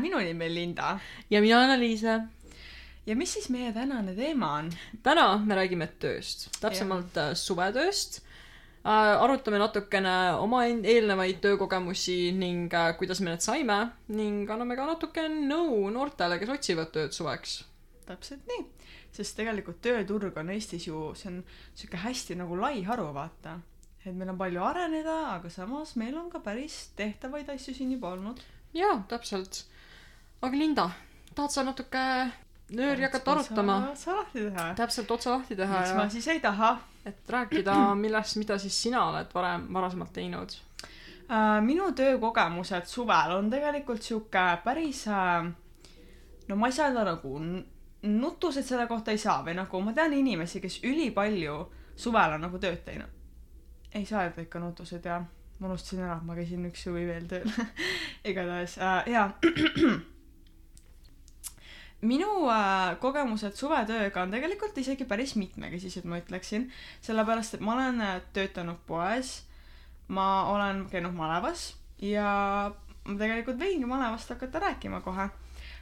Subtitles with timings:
[0.00, 0.98] minu nimi on Linda
[1.30, 2.20] ja mina olen Aliise.
[3.06, 4.70] ja mis siis meie tänane teema on?
[5.02, 7.34] täna me räägime tööst, täpsemalt ja.
[7.34, 8.20] suvetööst
[8.86, 9.22] äh,.
[9.22, 13.78] arutame natukene oma eelnevaid töökogemusi ning äh, kuidas me need saime
[14.08, 17.62] ning anname ka natuke nõu noortele, kes otsivad tööd suveks.
[18.06, 18.66] täpselt nii,
[19.12, 21.40] sest tegelikult tööturg on Eestis ju, see on
[21.74, 23.60] sihuke hästi nagu lai haru, vaata
[24.06, 28.12] et meil on palju areneda, aga samas meil on ka päris tehtavaid asju siin juba
[28.14, 28.42] olnud.
[28.76, 29.64] jaa, täpselt.
[30.42, 30.90] Aga Linda,
[31.34, 32.04] tahad sa natuke
[32.76, 33.78] nööri hakata arutama?
[33.92, 34.68] otsa lahti teha.
[34.78, 35.80] täpselt, otsa lahti teha.
[35.80, 35.96] miks ja...
[35.96, 36.76] ma siis ei taha?
[37.06, 41.62] et rääkida, millest, mida siis sina oled varem, varasemalt teinud uh,?
[41.62, 45.48] minu töökogemused suvel on tegelikult sihuke päris uh,
[46.48, 47.38] no ma ei saa öelda nagu
[48.06, 51.60] nutused selle kohta ei saa või nagu ma tean inimesi, kes ülipalju
[51.96, 53.16] suvel on nagu tööd teinud
[53.96, 55.20] ei saa öelda ikka nutused ja
[55.58, 57.48] ma unustasin ära, ma käisin üks suvi veel tööl
[58.30, 59.30] igatahes äh, jaa
[62.04, 66.68] minu äh, kogemused suvetööga on tegelikult isegi päris mitmekesised, ma ütleksin,
[67.04, 69.38] sellepärast et ma olen äh, töötanud poes,
[70.08, 71.70] ma olen käinud malevas
[72.02, 72.72] ja
[73.06, 75.30] ma tegelikult võingi malevast hakata rääkima kohe.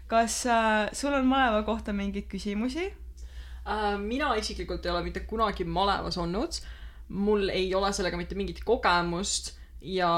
[0.07, 3.99] kas äh, sul on maleva kohta mingeid küsimusi äh,?
[3.99, 6.61] mina isiklikult ei ole mitte kunagi malevas olnud
[7.09, 10.11] mul ei ole sellega mitte mingit kogemust ja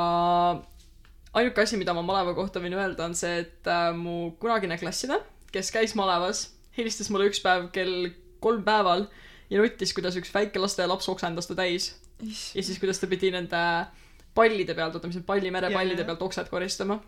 [1.37, 5.27] ainuke asi, mida ma maleva kohta võin öelda, on see, et äh, mu kunagine klassivend,
[5.57, 8.11] kes käis malevas, helistas mulle üks päev kell
[8.45, 9.07] kolm päeval
[9.51, 11.95] ja nuttis, kuidas üks väike lastelaps oksendas ta täis.
[12.21, 13.63] ja siis, kuidas ta pidi nende
[14.37, 17.01] pallide pealt, oota, mis need pallimere pallide pealt oksed koristama.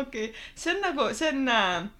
[0.00, 1.90] okei, see on nagu, see on äh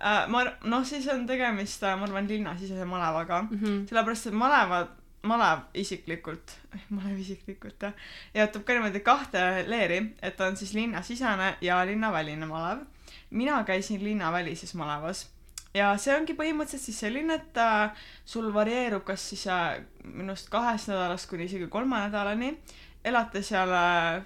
[0.00, 3.58] äh, ma, noh, siis on tegemist, äh, ma arvan, linnasisese malevaga mm.
[3.58, 3.86] -hmm.
[3.88, 6.56] sellepärast, et malevad, malev isiklikult,
[6.96, 7.92] malev isiklikult jah,
[8.34, 12.86] jaotab ka niimoodi kahte leeri, et on siis linnasisene ja linnaväline malev.
[13.30, 15.28] Mina käisin linnavälises malevas
[15.74, 20.50] ja see ongi põhimõtteliselt siis selline, et äh, sul varieerub kas siis äh, minu arust
[20.50, 22.54] kahest nädalast kuni isegi kolme nädalani,
[23.06, 24.22] elate seal äh,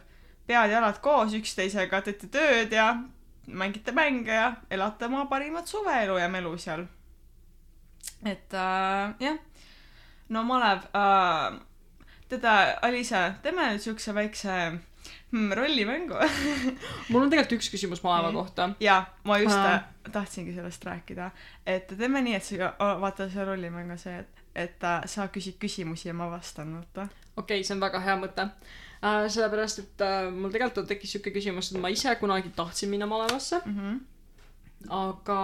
[0.49, 2.95] pead-jalad koos üksteisega, teete tööd ja
[3.47, 6.87] mängite mänge ja elate oma parimat suveelu ja melu seal.
[8.25, 9.39] et äh, jah,
[10.29, 11.61] no Malev äh,,
[12.29, 14.57] teda, Alisa, teeme nüüd siukse väikse
[15.35, 16.15] hmm, rollimängu
[17.11, 18.71] mul on tegelikult üks küsimus Maleva kohta.
[18.81, 19.83] jaa, ma just äh.
[20.13, 21.31] tahtsingi sellest rääkida,
[21.67, 25.59] et teeme nii, et see, vaata see rollimäng on see, et, et äh, sa küsid
[25.63, 27.09] küsimusi ja ma vastan, vaata.
[27.37, 29.27] okei okay,, see on väga hea mõte äh,.
[29.27, 33.61] sellepärast, et äh, mul tegelikult tekkis siuke küsimus, et ma ise kunagi tahtsin minna malevasse
[33.65, 33.79] mm.
[33.79, 34.01] -hmm.
[35.03, 35.41] aga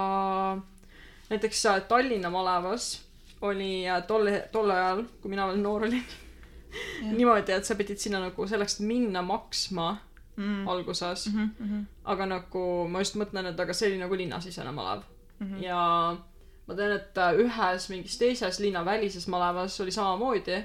[1.30, 3.02] näiteks äh, Tallinna malevas
[3.40, 6.04] oli äh, tol, tol ajal, kui mina veel noor olin
[7.02, 9.90] niimoodi, et sa pidid sinna nagu selleks, minna maksma
[10.36, 10.68] mm.
[10.68, 11.50] alguses mm.
[11.60, 11.84] -hmm.
[12.04, 15.02] aga nagu ma just mõtlen, et aga see oli nagu linnasisene malev
[15.38, 15.46] mm.
[15.46, 15.62] -hmm.
[15.62, 16.16] ja
[16.66, 20.62] ma tean, et äh, ühes mingis teises linnavälises malevas oli samamoodi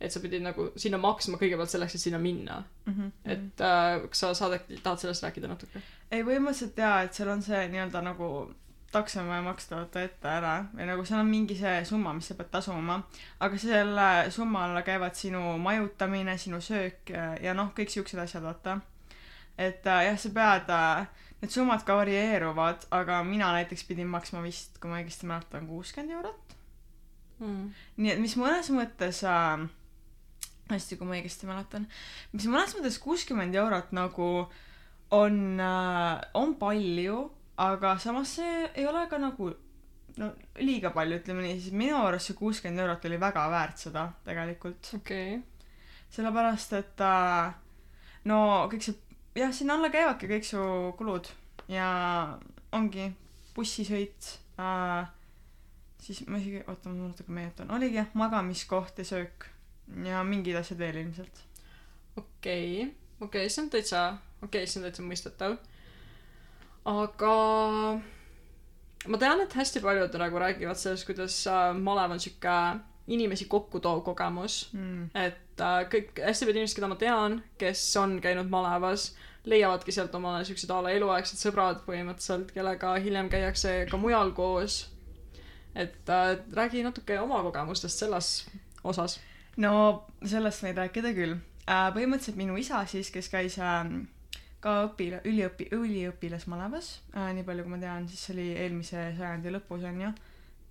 [0.00, 2.92] et sa pidid nagu sinna maksma kõigepealt selleks, et sinna minna mm.
[2.92, 3.10] -hmm.
[3.24, 5.82] et äh, kas sa saad äkki, tahad sellest rääkida natuke?
[6.10, 8.30] ei, põhimõtteliselt jaa, et seal on see nii-öelda nagu
[8.96, 10.54] takso on vaja maksta vaata ette ära.
[10.72, 12.98] Või nagu seal on mingi see summa, mis sa pead tasuma,
[13.44, 18.44] aga selle summa alla käivad sinu majutamine, sinu söök ja, ja noh, kõik siuksed asjad,
[18.46, 18.80] vaata.
[19.58, 21.06] et äh, jah, sa pead äh,,
[21.40, 26.16] need summad ka varieeruvad, aga mina näiteks pidin maksma vist, kui ma õigesti mäletan, kuuskümmend
[26.18, 26.54] eurot.
[27.36, 27.72] Mm..
[28.00, 29.66] nii et mis mõnes mõttes äh,
[30.70, 31.84] hästi, kui ma õigesti mäletan,
[32.32, 34.30] mis mõnes mõttes kuuskümmend eurot nagu
[35.14, 39.50] on äh,, on palju, aga samas see ei ole ka nagu
[40.20, 40.30] no
[40.60, 44.92] liiga palju, ütleme nii, siis minu arust see kuuskümmend eurot oli väga väärt seda tegelikult.
[45.00, 45.42] okei okay..
[46.16, 47.56] sellepärast, et äh,
[48.30, 48.38] no
[48.72, 48.96] kõik see,
[49.36, 50.62] jah, sinna alla käivadki kõik su
[50.98, 51.28] kulud
[51.72, 51.88] ja
[52.76, 53.10] ongi
[53.56, 55.08] bussisõit äh,,
[56.02, 59.50] siis ma isegi, oota, ma natuke meenutan, oligi jah, magamiskoht ja söök
[60.06, 61.42] ja mingid asjad veel ilmselt.
[62.16, 62.26] okei
[62.82, 64.04] okay., okei okay,, see on täitsa,
[64.40, 65.58] okei okay,, see on täitsa mõistetav.
[66.86, 67.36] Aga
[69.10, 72.56] ma tean, et hästi paljud nagu räägivad sellest, kuidas äh, malev on sihuke
[73.06, 75.10] inimesi kokku toov kogemus mm..
[75.14, 79.12] et äh, kõik hästi paljud inimesed, keda ma tean, kes on käinud malevas,
[79.46, 84.86] leiavadki sealt omale siuksed a la eluaegsed sõbrad põhimõtteliselt, kellega hiljem käiakse ka mujal koos.
[85.74, 88.30] et äh, räägi natuke oma kogemustest selles
[88.84, 89.20] osas
[89.56, 91.36] no sellest võin rääkida küll
[91.66, 91.90] äh,.
[91.94, 93.84] põhimõtteliselt minu isa siis, kes käis äh,
[94.66, 99.54] ka õpila-, üliõpi-, üliõpilasmalevas äh,, nii palju kui ma tean, siis see oli eelmise sajandi
[99.54, 100.10] lõpus onju.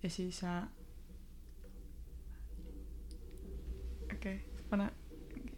[0.02, 0.60] ja siis äh....
[4.12, 4.90] okei okay,, pane.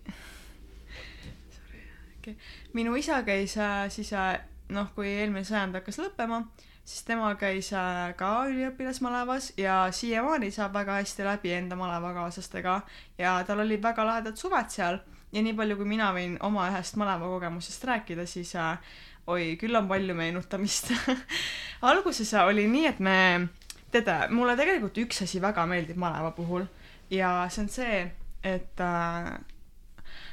[1.56, 1.82] Sorry,
[2.20, 2.38] okei okay.
[2.78, 4.38] minu isa käis äh, siis äh,
[4.74, 6.42] noh kui eelmine sajand hakkas lõppema
[6.88, 12.80] siis tema käis äh, ka üliõpilasmalevas ja siiamaani saab väga hästi läbi enda malevakaaslastega
[13.18, 15.02] ja tal olid väga lahedad suved seal
[15.32, 18.78] ja nii palju, kui mina võin oma ühest malevakogemusest rääkida, siis äh,
[19.28, 20.92] oi, küll on palju meenutamist
[21.90, 23.18] alguses oli nii, et me,
[23.92, 26.66] teate, mulle tegelikult üks asi väga meeldib maleva puhul
[27.12, 28.00] ja see on see,
[28.46, 29.30] et äh,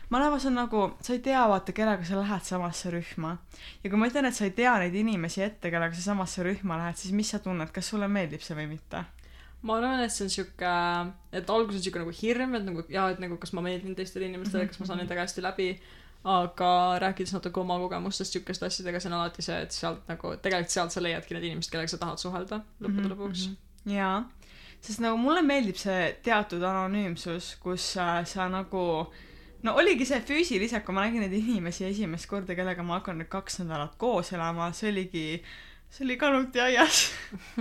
[0.09, 3.37] malevas on nagu, sa ei tea, vaata, kellega sa lähed samasse rühma.
[3.83, 6.79] ja kui ma ütlen, et sa ei tea neid inimesi ette, kellega sa samasse rühma
[6.81, 9.05] lähed, siis mis sa tunned, kas sulle meeldib see või mitte?
[9.65, 10.71] Ma arvan, et see on sihuke,
[11.33, 14.27] et alguses on sihuke nagu hirm, et nagu jaa, et nagu kas ma meeldin teistele
[14.29, 15.67] inimestele, kas ma saan nendega hästi läbi,
[16.25, 16.69] aga
[17.03, 20.93] rääkides natuke oma kogemustest sihukeste asjadega, see on alati see, et sealt nagu, tegelikult sealt
[20.95, 23.43] sa leiadki need inimesed, kellega sa tahad suhelda lõppude Mhm, lõpuks.
[23.93, 24.15] jaa,
[24.81, 28.85] sest nagu mulle meeldib see teatud anonüümsus, kus äh, sa nagu
[29.65, 33.29] no oligi see füüsiliselt, kui ma nägin neid inimesi esimest korda, kellega ma hakkan nüüd
[33.33, 35.27] kaks nädalat koos elama, see oligi,
[35.89, 37.07] see oli Kanuti aias.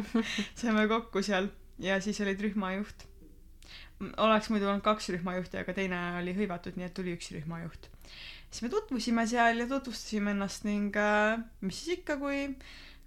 [0.58, 1.48] Saime kokku seal
[1.78, 3.06] ja siis olid rühmajuht.
[4.16, 7.88] oleks muidu olnud kaks rühmajuhti, aga teine oli hõivatud, nii et tuli üks rühmajuht.
[8.50, 12.48] siis me tutvusime seal ja tutvustasime ennast ning äh, mis siis ikka, kui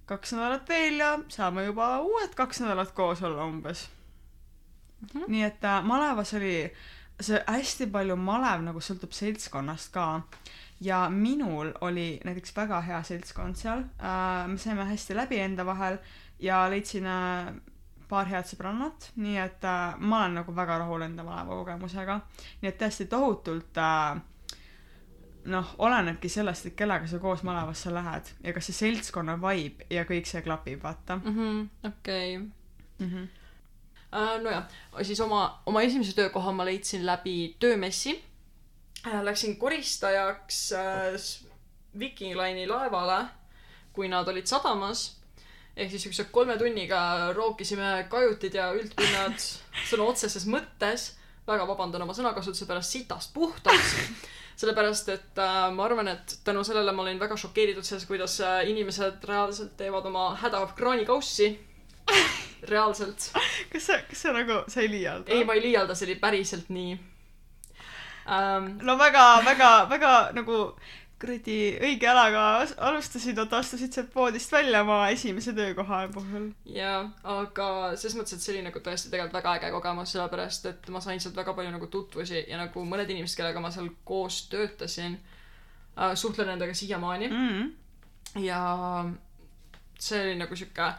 [0.08, 3.90] kaks nädalat veel ja saame juba uued kaks nädalat koos olla umbes
[5.02, 5.08] mm.
[5.14, 5.28] -hmm.
[5.28, 6.72] nii et äh, malevas oli
[7.22, 10.22] see hästi palju malev nagu sõltub seltskonnast ka
[10.82, 15.98] ja minul oli näiteks väga hea seltskond seal äh, me saime hästi läbi enda vahel
[16.40, 17.54] ja leidsin äh,
[18.10, 22.20] paar head sõbrannat nii et äh, ma olen nagu väga rahul enda maleva kogemusega
[22.62, 24.20] nii et tõesti tohutult äh,
[25.48, 30.04] noh olenebki sellest et kellega sa koos malevasse lähed ja kas see seltskonna vibe ja
[30.06, 32.38] kõik see klapib vaata Mhm, okei.
[33.00, 33.28] -hmm.
[34.14, 34.64] Äh, nojah,
[35.04, 38.24] siis oma, oma esimese töökoha ma leidsin läbi töömessi.
[39.24, 41.48] Läksin koristajaks äh,
[42.00, 43.26] Viking Line'i laevale,
[43.94, 45.17] kui nad olid sadamas.
[45.78, 47.00] Ehk siis siukse kolme tunniga
[47.38, 49.38] rookisime kajutid ja üldpinnad
[49.90, 51.14] sõna otseses mõttes.
[51.48, 53.94] väga vabandan oma sõnakasutuse pärast sitast puhtaks.
[54.60, 58.64] sellepärast, et äh, ma arvan, et tänu sellele ma olin väga šokeeritud sellest, kuidas äh,
[58.72, 61.54] inimesed reaalselt teevad oma hädakraanikausi.
[62.72, 63.30] reaalselt
[63.72, 66.72] kas sa kas sa nagu sa ei liialda ei, ma ei liialda, see oli päriselt
[66.74, 66.96] nii
[68.34, 68.72] ähm,.
[68.82, 70.56] no väga väga väga nagu
[71.22, 77.00] kuradi õige jalaga as- alustasid oota astusid sealt poodist välja oma esimese töökoha puhul jaa,
[77.24, 81.02] aga selles mõttes, et see oli nagu tõesti tegelikult väga äge kogemus, sellepärast et ma
[81.02, 85.18] sain sealt väga palju nagu tutvusi ja nagu mõned inimesed, kellega ma seal koos töötasin
[85.98, 87.70] äh,, suhtlen nendega siiamaani mm.
[88.46, 88.62] ja
[90.00, 90.94] see oli nagu sihuke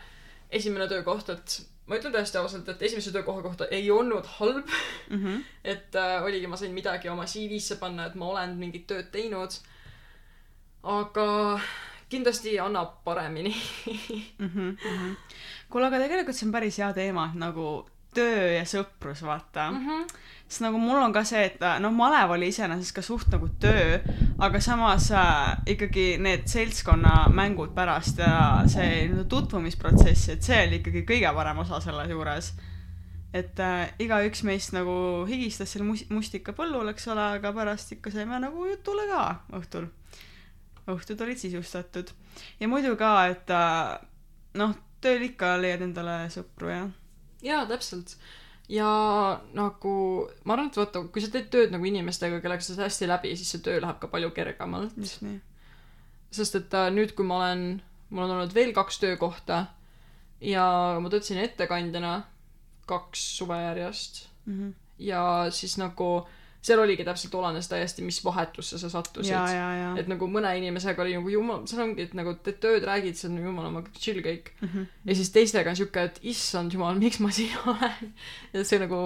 [0.51, 4.69] esimene töökoht, et ma ütlen täiesti ausalt, et esimese töökoha kohta ei olnud halb,
[5.09, 5.45] Mm -hmm.
[5.73, 9.51] et äh, oligi, ma sain midagi oma CV-sse panna, et ma olen mingit tööd teinud.
[10.83, 11.61] Aga
[12.09, 13.55] kindlasti annab paremini
[14.39, 15.17] Mm -hmm.
[15.71, 19.87] kuule aga tegelikult see on päris hea teema nagu töö ja sõprus vaata mm.
[19.87, 20.07] -hmm.
[20.49, 23.49] sest nagu mul on ka see et äh, noh malev oli iseenesest ka suht nagu
[23.61, 23.99] töö
[24.39, 31.05] aga samas äh, ikkagi need seltskonnamängud pärast ja see nii-öelda tutvumisprotsess et see oli ikkagi
[31.13, 32.53] kõige parem osa selle juures
[33.35, 38.41] et äh, igaüks meist nagu higistas seal mus- mustikapõllul eks ole aga pärast ikka saime
[38.41, 39.25] nagu jutule ka
[39.61, 39.91] õhtul
[40.89, 42.13] õhtud olid sisustatud
[42.61, 43.97] ja muidu ka et äh,
[44.59, 46.85] noh tööl ikka leiad endale sõpru ja
[47.45, 48.17] jaa, täpselt.
[48.69, 48.89] ja
[49.55, 49.93] nagu
[50.45, 53.37] ma arvan, et vaata, kui sa teed tööd nagu inimestega, kellega sa saad hästi läbi,
[53.37, 54.97] siis see töö läheb ka palju kergemalt.
[54.99, 55.39] just nii
[56.35, 57.63] sest et äh, nüüd, kui ma olen,
[58.13, 59.65] mul on olnud veel kaks töökohta
[60.45, 60.65] ja
[61.01, 62.21] ma töötasin ettekandjana
[62.89, 64.75] kaks suve järjest mm -hmm.
[64.99, 66.29] ja siis nagu
[66.69, 69.33] seal oligi täpselt olenes täiesti, mis vahetusse sa sattusid.
[70.01, 73.31] et nagu mõne inimesega oli nagu jumal, see ongi, et nagu teed tööd, räägid, see
[73.31, 74.53] on jumala ma chill kõik.
[74.61, 74.87] mm -hmm.
[75.05, 78.15] ja siis teistega on siuke, et issand jumal, miks ma siin olen.
[78.53, 79.03] ja see nagu,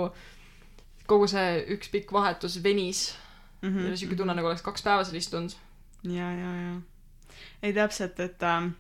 [1.07, 3.23] kogu see üks pikk vahetus venis mm
[3.63, 3.91] Mhm, -hmm.
[3.91, 5.51] ja siuke tunne, nagu oleks kaks päeva seal istunud.
[6.03, 6.81] ja ja ja
[7.63, 8.71] ei täpselt et äh,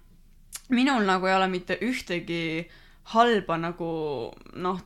[0.69, 2.69] minul nagu ei ole mitte ühtegi
[3.03, 3.91] halba nagu
[4.53, 4.81] noh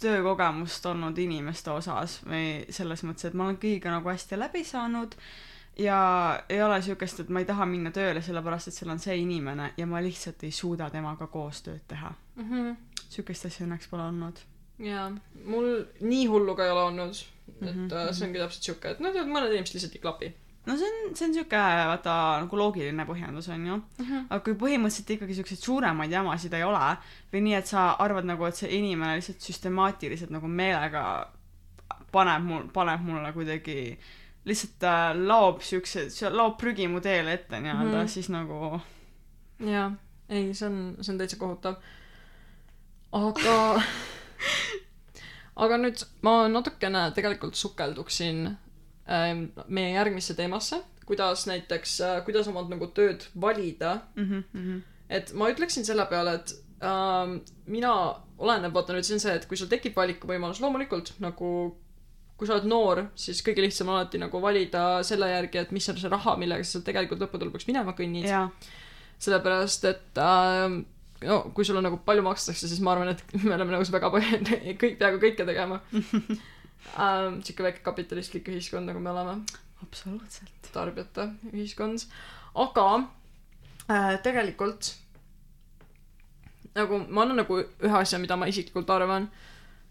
[0.00, 5.14] töökogemust olnud inimeste osas või selles mõttes et ma olen kõigiga nagu hästi läbi saanud
[5.78, 6.00] ja
[6.48, 9.72] ei ole siukest et ma ei taha minna tööle sellepärast et seal on see inimene
[9.76, 12.50] ja ma lihtsalt ei suuda temaga koostööd teha mm.
[12.50, 12.76] -hmm.
[13.08, 14.40] siukest asja õnneks pole olnud
[14.78, 15.10] jaa,
[15.44, 17.14] mul nii hullu ka ei ole olnud.
[17.46, 18.12] et mm Mhm, -hmm.
[18.12, 20.34] see ongi täpselt siuke, et noh, mõned inimesed lihtsalt ei klapi
[20.66, 24.04] no see on see on siuke vaata nagu loogiline põhjendus onju mm.
[24.04, 24.26] -hmm.
[24.30, 26.84] aga kui põhimõtteliselt ikkagi siukseid suuremaid jamasid ei ole
[27.32, 31.04] või nii, et sa arvad nagu, et see inimene lihtsalt süstemaatiliselt nagu meelega
[32.12, 33.98] paneb mul, paneb mulle kuidagi
[34.46, 38.02] lihtsalt äh, laob siukse laob prügi mu teele ette nii-öelda mm.
[38.02, 38.08] -hmm.
[38.08, 38.80] siis nagu
[39.60, 39.92] jaa
[40.28, 41.74] ei see on see on täitsa kohutav
[43.12, 43.82] aga
[45.64, 48.56] aga nüüd ma natukene tegelikult sukelduksin
[49.06, 50.82] meie järgmisse teemasse.
[51.06, 54.00] Kuidas näiteks äh, kuidas omad nagu tööd valida?
[54.16, 54.80] Mm -hmm, mm -hmm.
[55.08, 57.36] et ma ütleksin selle peale et ähm,
[57.66, 57.92] mina
[58.38, 61.76] oleneb vaata nüüd on see et kui sul tekib valikuvõimalus loomulikult nagu
[62.36, 65.88] kui sa oled noor siis kõige lihtsam on alati nagu valida selle järgi et mis
[65.88, 68.28] on see raha millega sa tegelikult lõppude lõpuks minema kõnnid.
[69.18, 70.84] Sellepärast et äh,
[71.24, 74.10] no kui sul on nagu palju makstakse siis ma arvan et me oleme nõus väga
[74.12, 74.40] palju
[74.82, 75.80] kõik peaaegu kõike tegema
[76.94, 79.40] äh, sihuke väike kapitalistlik ühiskond nagu me oleme.
[79.82, 80.72] Absoluutselt.
[80.72, 82.06] Tarbijate ühiskond
[82.56, 82.86] aga
[83.88, 84.94] äh, tegelikult
[86.76, 89.28] nagu ma annan nagu ühe asja mida ma isiklikult arvan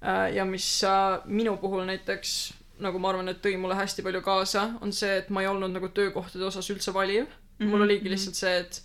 [0.02, 4.22] äh, ja mis äh, minu puhul näiteks nagu ma arvan et tõi mulle hästi palju
[4.26, 7.26] kaasa on see et ma ei olnud nagu töökohtade osas üldse valiv.
[7.26, 7.70] Mm -hmm.
[7.72, 8.82] mul oligi lihtsalt see et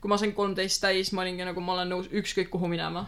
[0.00, 3.06] kui ma sain kolmteist täis ma olingi nagu ma olen nõus ükskõik kuhu minema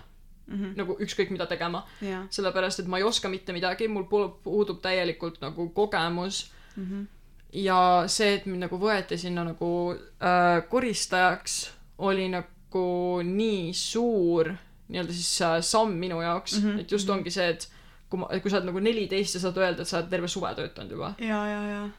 [0.51, 0.77] mm -hmm.
[0.77, 4.81] nagu ükskõik mida tegema jaa sellepärast et ma ei oska mitte midagi mul pu- puudub
[4.83, 7.07] täielikult nagu kogemus mm -hmm.
[7.53, 14.53] ja see et mind nagu võeti sinna nagu äh, koristajaks oli nagu nii suur
[14.89, 16.81] nii-öelda siis äh, samm minu jaoks mm -hmm.
[16.81, 17.19] et just mhm.
[17.19, 17.69] ongi see et
[18.11, 20.55] kui ma kui sa oled nagu neliteist ja saad öelda et sa oled terve suve
[20.55, 21.15] töötanud juba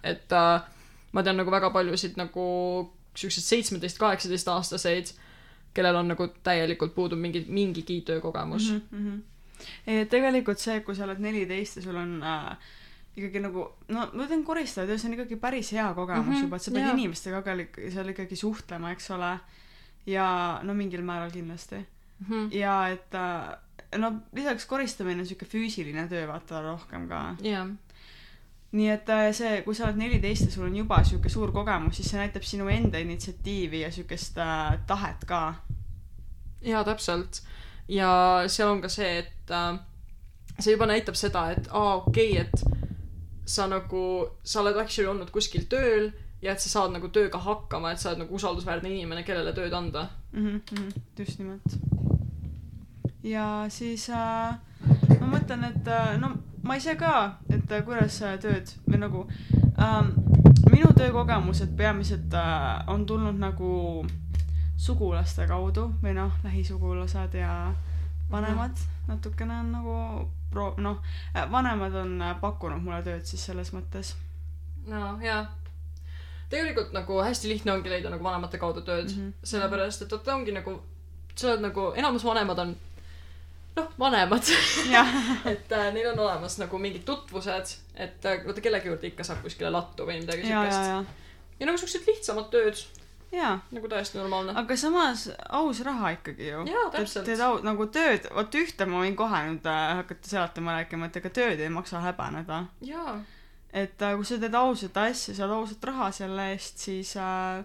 [0.03, 0.61] et äh,
[1.11, 2.45] ma tean nagu väga paljusid nagu
[3.15, 5.13] siukseid seitsmeteist kaheksateist aastaseid
[5.73, 9.07] kellel on nagu täielikult puudub mingi mingigi töökogemus mm mm.
[9.07, 9.21] -hmm.
[9.87, 12.57] ei, tegelikult see, kui sa oled neliteist ja sul on äh,
[13.15, 16.55] ikkagi nagu no ma ütlen koristajatöö, see on ikkagi päris hea kogemus mm -hmm, juba,
[16.55, 16.93] et sa pead jaa.
[16.93, 17.55] inimestega ka
[17.89, 19.39] seal ikkagi suhtlema, eks ole.
[20.05, 21.75] ja no mingil määral kindlasti.
[22.29, 22.55] -hmm.
[22.55, 23.57] ja et äh,
[23.97, 27.35] no lisaks koristamine on siuke füüsiline töö vaata rohkem ka.
[27.43, 27.67] jah
[28.71, 31.97] nii et äh, see, kui sa oled neliteist ja sul on juba siuke suur kogemus,
[31.99, 35.41] siis see näitab sinu enda initsiatiivi ja siukest äh, tahet ka.
[36.61, 37.41] jaa, täpselt.
[37.87, 38.11] ja
[38.47, 39.79] seal on ka see, et äh,
[40.59, 42.81] see juba näitab seda, et aa, okei okay,, et
[43.45, 44.03] sa nagu,
[44.43, 46.11] sa oled actually olnud kuskil tööl
[46.41, 49.73] ja et sa saad nagu tööga hakkama, et sa oled nagu usaldusväärne inimene, kellele tööd
[49.73, 50.07] anda.
[50.31, 50.61] mm.
[50.71, 52.10] -hmm, just nimelt.
[53.23, 54.55] Ja siis äh,
[55.19, 59.23] ma mõtlen, et äh, no ma ise ka, et äh, kuidas äh, tööd või nagu
[59.81, 60.11] ähm,
[60.71, 63.71] minu töökogemused peamiselt äh, on tulnud nagu
[64.81, 67.73] sugulaste kaudu või noh, lähisugulased ja
[68.31, 69.95] vanemad natukene on nagu
[70.51, 71.01] pro-, noh,
[71.51, 74.15] vanemad on äh, pakkunud mulle tööd siis selles mõttes
[74.87, 75.43] no jaa.
[76.49, 79.17] tegelikult nagu hästi lihtne ongi leida nagu vanemate kaudu tööd mm.
[79.17, 79.33] -hmm.
[79.43, 80.79] sellepärast et vaata ongi nagu,
[81.35, 82.75] sa oled nagu, enamus vanemad on
[83.75, 84.43] noh, vanemad
[85.53, 89.43] et äh, neil on olemas nagu mingid tutvused, et äh, vaata kellegi juurde ikka saab
[89.45, 90.89] kuskile lattu või midagi ja, ja, siukest.
[90.89, 92.81] ja, ja nagu siuksed lihtsamad tööd,
[93.71, 94.55] nagu täiesti normaalne.
[94.59, 96.63] aga samas aus raha ikkagi ju.
[97.25, 101.21] Teed au-, nagu tööd, vot ühte ma võin kohe nüüd äh, hakata seletama rääkima, et
[101.21, 102.65] ega tööd ei maksa häbeneda.
[103.71, 107.63] et äh, kui sa teed ausat asja, saad ausat raha selle eest, siis äh,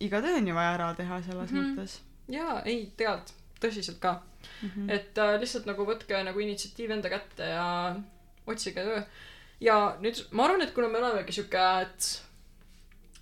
[0.00, 1.58] iga töö on ju vaja ära teha selles mm.
[1.58, 1.74] -hmm.
[1.74, 1.98] mõttes
[2.30, 4.14] jaa, ei tegelikult tõsiselt ka,
[4.62, 4.70] mm.
[4.70, 4.90] -hmm.
[4.96, 7.66] et äh, lihtsalt nagu võtke nagu initsiatiiv enda kätte ja
[8.46, 9.02] otsige töö.
[9.60, 12.10] ja nüüd ma arvan, et kuna me olemegi siuke, et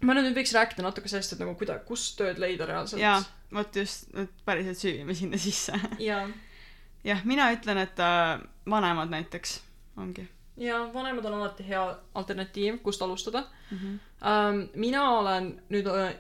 [0.01, 3.03] ma arvan, et nüüd võiks rääkida natuke sellest, et nagu kuida-, kus tööd leida reaalselt.
[3.03, 3.23] jaa,
[3.53, 5.75] vot just, et päriselt süüvime sinna sisse.
[6.11, 6.25] ja,
[7.05, 9.61] jah, mina ütlen, et äh, vanemad näiteks
[9.97, 11.83] ongi ja vanemad on alati hea
[12.15, 13.79] alternatiiv, kust alustada mm.
[13.79, 14.69] -hmm.
[14.75, 16.15] mina olen nüüd äh,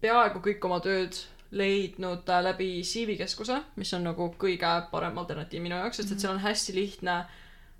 [0.00, 1.18] peaaegu kõik oma tööd
[1.50, 6.34] leidnud läbi CV keskuse, mis on nagu kõige parem alternatiiv minu jaoks, sest et seal
[6.34, 7.16] on hästi lihtne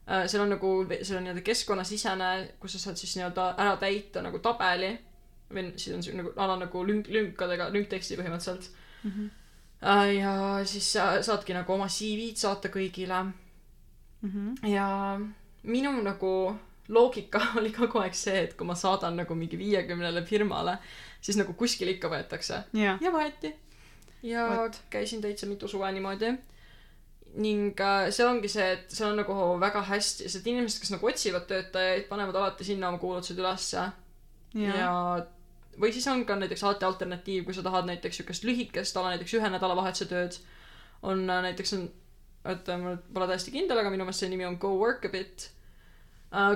[0.07, 0.27] äh,.
[0.27, 2.31] seal on nagu, seal on nii-öelda keskkonnasisene,
[2.61, 4.93] kus sa saad siis nii-öelda ära täita nagu tabeli
[5.51, 8.73] või siis on see nagu ala nagu lünk, lünkadega, lünkteksti põhimõtteliselt
[9.07, 10.07] Mm -hmm.
[10.19, 13.25] ja siis sa saadki nagu oma CV-d saata kõigile
[14.23, 14.69] Mm -hmm.
[14.69, 15.21] ja
[15.63, 16.57] minu nagu
[16.89, 20.79] loogika oli kogu aeg see, et kui ma saadan nagu mingi viiekümnele firmale,
[21.21, 22.63] siis nagu kuskil ikka võetakse.
[22.77, 23.55] jah, ja võeti.
[24.23, 24.47] ja.
[24.53, 24.83] What?
[24.91, 26.35] käisin täitsa mitu suve niimoodi.
[27.37, 31.09] ning äh, seal ongi see, et seal on nagu väga hästi, sest inimesed, kes nagu
[31.11, 33.83] otsivad töötajaid, panevad alati sinna oma kuulutused ülesse
[34.57, 34.93] ja, ja,
[35.81, 39.37] või siis on ka näiteks alati alternatiiv, kui sa tahad näiteks siukest lühikest ala, näiteks
[39.37, 40.39] ühe nädalavahetuse tööd,
[41.03, 41.91] on äh, näiteks on,
[42.47, 45.51] oota ma pole täiesti kindel, aga minu meelest see nimi on Go Work a Bit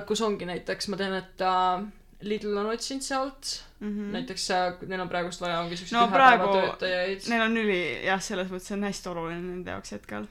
[0.07, 1.85] kus ongi näiteks, ma tean, et äh,
[2.21, 4.11] Lidl on otsinud sealt mm mm., -hmm.
[4.13, 7.29] näiteks äh, neil on praegust vaja, ongi siukseid No ühepäevatöötajaid.
[7.29, 10.27] neil on üli, jah, selles mõttes on hästi oluline nende jaoks hetkel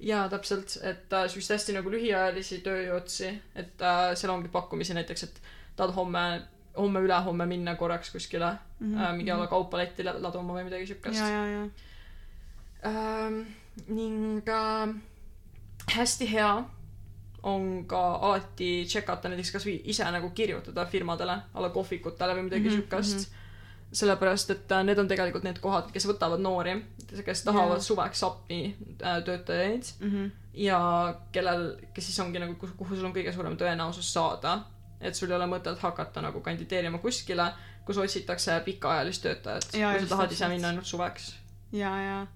[0.00, 5.22] jaa, täpselt, et äh, siukseid hästi nagu lühiajalisi tööotsi, et äh, seal ongi pakkumisi näiteks,
[5.26, 5.40] et
[5.76, 6.24] tahad homme,
[6.76, 9.02] homme-ülehomme minna korraks kuskile mm -hmm.
[9.04, 11.68] äh, mingi a la kaupaletti la- laduma või midagi siukest ja, ja, ja.
[12.84, 13.40] ähm,.
[13.88, 14.94] ning äh,
[15.96, 16.64] hästi hea
[17.42, 22.68] on ka alati tšekata näiteks kasvõi ise nagu kirjutada firmadele, a la kohvikutele või midagi
[22.68, 23.22] Mhm, siukest mm.
[23.22, 23.92] -hmm.
[23.92, 26.76] sellepärast, et äh, need on tegelikult need kohad, kes võtavad noori,
[27.24, 27.82] kes tahavad yeah.
[27.86, 30.26] suveks appi äh, töötajaid Mhm.
[30.54, 34.60] ja kellel, kes siis ongi nagu, kuhu sul on kõige suurem tõenäosus saada.
[35.00, 37.52] et sul ei ole mõtet hakata nagu kandideerima kuskile,
[37.84, 41.36] kus otsitakse pikaajalist töötajat, kui sa tahad ise minna ainult suveks.
[41.72, 42.26] ja, ja.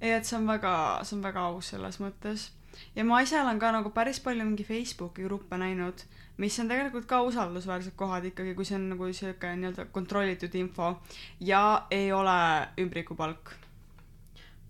[0.00, 2.50] ei, et see on väga, see on väga aus selles mõttes.
[2.96, 6.04] Ja ma ise olen ka nagu päris palju mingi Facebooki gruppe näinud,
[6.36, 10.94] mis on tegelikult ka usaldusväärsed kohad ikkagi, kui see on nagu siuke nii-öelda kontrollitud info
[11.40, 12.38] ja ei ole
[12.78, 13.54] ümbrikupalk.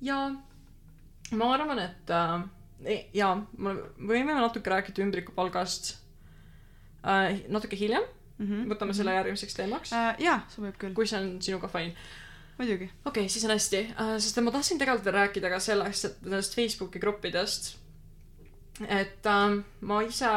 [0.01, 0.31] ja
[1.33, 5.97] ma arvan, et äh, ja me võime natuke rääkida ümbrikupalgast
[7.07, 8.05] äh, natuke hiljem,
[8.39, 8.67] Mhm.
[8.73, 10.17] võtame selle järgmiseks teemaks, äh,.
[10.25, 11.95] jaa, sobib küll, kui see on sinuga fine.
[12.59, 12.89] muidugi.
[13.05, 16.57] okei okay,, siis on hästi äh,, sest ma tahtsin tegelikult rääkida ka sellest, et nendest
[16.59, 17.77] Facebooki gruppidest.
[18.83, 20.31] Et äh, ma ise,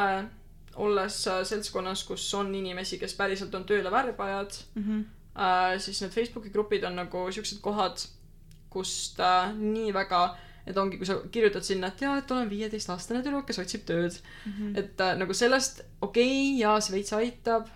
[0.77, 5.05] olles äh, seltskonnas, kus on inimesi, kes päriselt on tööle värbajad Mhm.
[5.35, 8.05] äh,, siis need Facebooki grupid on nagu siuksed kohad,
[8.69, 13.23] kust äh, nii väga, et ongi, kui sa kirjutad sinna, et jaa, et olen viieteistaastane
[13.23, 14.19] tüdruk, kes otsib tööd.
[14.45, 14.75] Mhm.
[14.75, 17.69] et äh, nagu sellest okei okay,, jaa, see veits aitab,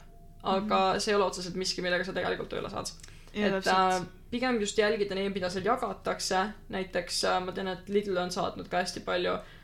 [0.44, 1.00] aga mm -hmm.
[1.00, 2.92] see ei ole otseselt miski, millega sa tegelikult tööle saad.
[3.34, 4.02] et äh,
[4.32, 8.68] pigem just jälgida neid, mida seal jagatakse, näiteks äh, ma tean, et Lidl on saatnud
[8.68, 9.61] ka hästi palju äh,,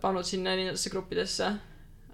[0.00, 1.56] pannud sinna erinevatesse gruppidesse äh,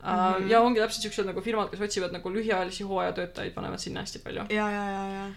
[0.03, 0.11] mm.
[0.11, 0.45] Mhm.
[0.45, 0.51] -hmm.
[0.51, 4.47] ja ongi täpselt siuksed nagu firmad, kes otsivad nagu lühiajalisi hooajatöötajaid, panevad sinna hästi palju.
[4.51, 5.31] ja, ja, ja, ja.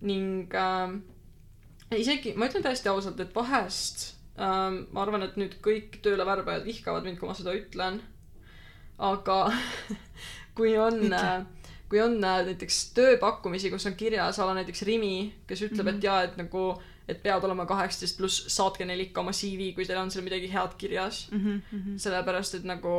[0.00, 6.00] ning äh, isegi, ma ütlen täiesti ausalt, et vahest äh, ma arvan, et nüüd kõik
[6.02, 8.00] tööle värbajad vihkavad mind, kui ma seda ütlen.
[8.98, 9.52] aga
[10.56, 11.16] kui on Ütle.
[11.16, 11.46] äh,
[11.90, 15.90] kui on äh, näiteks tööpakkumisi, kus on kirjas ala näiteks Rimi, kes ütleb mm, -hmm.
[15.90, 15.98] Mhm.
[15.98, 19.84] et jaa, et nagu, et pead olema kaheksateist pluss, saatke neile ikka oma CV, kui
[19.86, 21.28] teil on seal midagi head kirjas.
[21.32, 22.92] Mhm, sellepärast, et nagu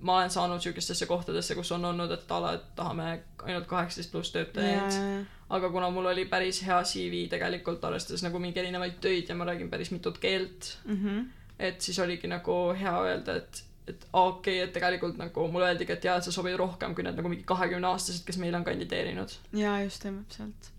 [0.00, 3.08] ma olen saanud siukestesse kohtadesse, kus on olnud, et ala, et tahame
[3.44, 4.92] ainult kaheksateist pluss ja, töötajaid.
[4.96, 5.24] ja, ja.
[5.50, 9.44] aga kuna mul oli päris hea CV tegelikult, arvestades nagu mingi erinevaid töid ja ma
[9.44, 11.20] räägin päris mitut keelt, Mhm.
[11.58, 15.92] et siis oligi nagu hea öelda, et, et okei okay,, et tegelikult nagu mulle öeldigi,
[15.92, 19.36] et jaa, et sa sobid rohkem kui need nagu mingi kahekümneaastased, kes meile on kandideerinud.
[19.52, 20.70] ja just täpselt.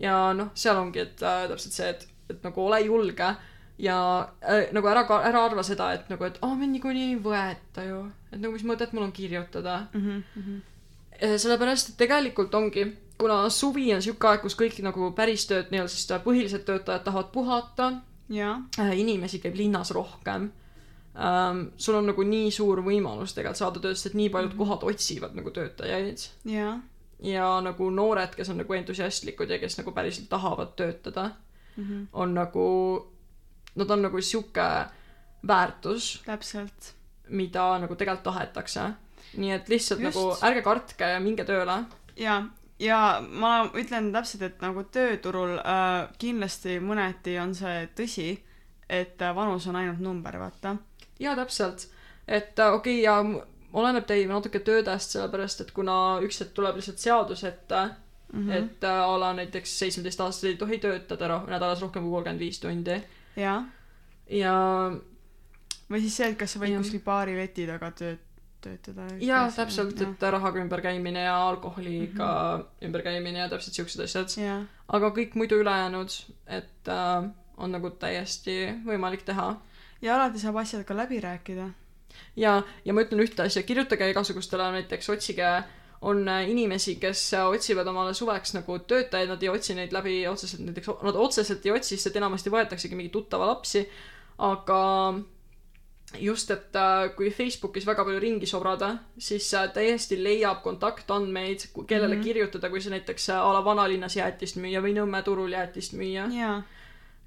[0.00, 3.32] Ja noh, seal ongi, et äh, täpselt see, et, et nagu ole julge
[3.78, 3.98] ja
[4.42, 8.04] äh, nagu ära, ära arva seda, et nagu, et aa, mind niikuinii ei võeta ju.
[8.32, 9.86] et nagu mis mõtet mul on kirjutada.
[9.94, 10.58] Mhm,
[11.18, 12.84] sellepärast, et tegelikult ongi,
[13.18, 17.32] kuna suvi on sihuke aeg, kus kõik nagu päris tööd, nii-öelda siis põhilised töötajad tahavad
[17.34, 17.88] puhata
[18.30, 20.50] ja, äh,, inimesi käib linnas rohkem
[21.18, 21.64] ähm,.
[21.76, 24.68] sul on nagu nii suur võimalus tegelikult saada tööd, sest nii paljud mm -hmm.
[24.68, 26.78] kohad otsivad nagu töötajaid ja.
[27.22, 31.30] Ja nagu noored, kes on nagu entusiastlikud ja kes nagu päriselt tahavad töötada,
[31.76, 32.04] Mhm.
[32.12, 33.06] on nagu,
[33.74, 34.86] nad on nagu sihuke
[35.46, 36.94] väärtus, täpselt.
[37.28, 38.80] mida nagu tegelikult tahetakse.
[39.36, 40.16] nii et lihtsalt Just.
[40.16, 41.84] Nagu ärge kartke ja minge tööle
[42.16, 42.42] ja,
[42.78, 48.38] ja ma ütlen täpselt, et nagu tööturul äh, kindlasti mõneti on see tõsi,
[48.88, 50.76] et vanus on ainult number, vaata.
[51.20, 51.88] jaa, täpselt.
[52.26, 56.78] et äh, okei okay, ja oleneb teil natuke töödest, sellepärast et kuna üks hetk tuleb
[56.78, 57.80] lihtsalt seadus ette
[58.32, 58.48] mm.
[58.48, 58.52] -hmm.
[58.52, 62.60] et äh, a la näiteks seitsmeteistaastased ei tohi töötada roh- nädalas rohkem kui kolmkümmend viis
[62.60, 63.02] tundi
[63.36, 63.62] ja,
[64.30, 64.54] ja
[65.90, 66.82] või siis see, et kas sa võid Jah.
[66.82, 68.20] kuskil baari leti taga tööd,
[68.64, 69.08] töötada.
[69.24, 72.86] jaa, täpselt, et rahaga ümberkäimine ja alkoholiga mm -hmm.
[72.88, 74.36] ümberkäimine ja täpselt siuksed asjad.
[74.44, 79.56] ja, aga kõik muidu ülejäänud, et äh, on nagu täiesti võimalik teha
[80.02, 81.70] ja alati saab asjad ka läbi rääkida.
[82.36, 85.50] ja, ja ma ütlen ühte asja, kirjutage igasugustele näiteks, otsige,
[86.00, 90.20] on äh, inimesi, kes äh, otsivad omale suveks nagu töötajaid, nad ei otsi neid läbi
[90.30, 93.82] otseselt näiteks, nad otseselt ei otsi, sest et enamasti võetaksegi mingi tuttava lapsi,
[94.46, 94.78] aga
[96.20, 102.20] just, et äh, kui Facebookis väga palju ringi sobrada, siis täiesti leiab kontaktandmeid, kellele mm.
[102.20, 102.24] -hmm.
[102.24, 106.62] kirjutada, kui sa näiteks a la vanalinnas jäätist müüa või Nõmme turul jäätist müüa ja,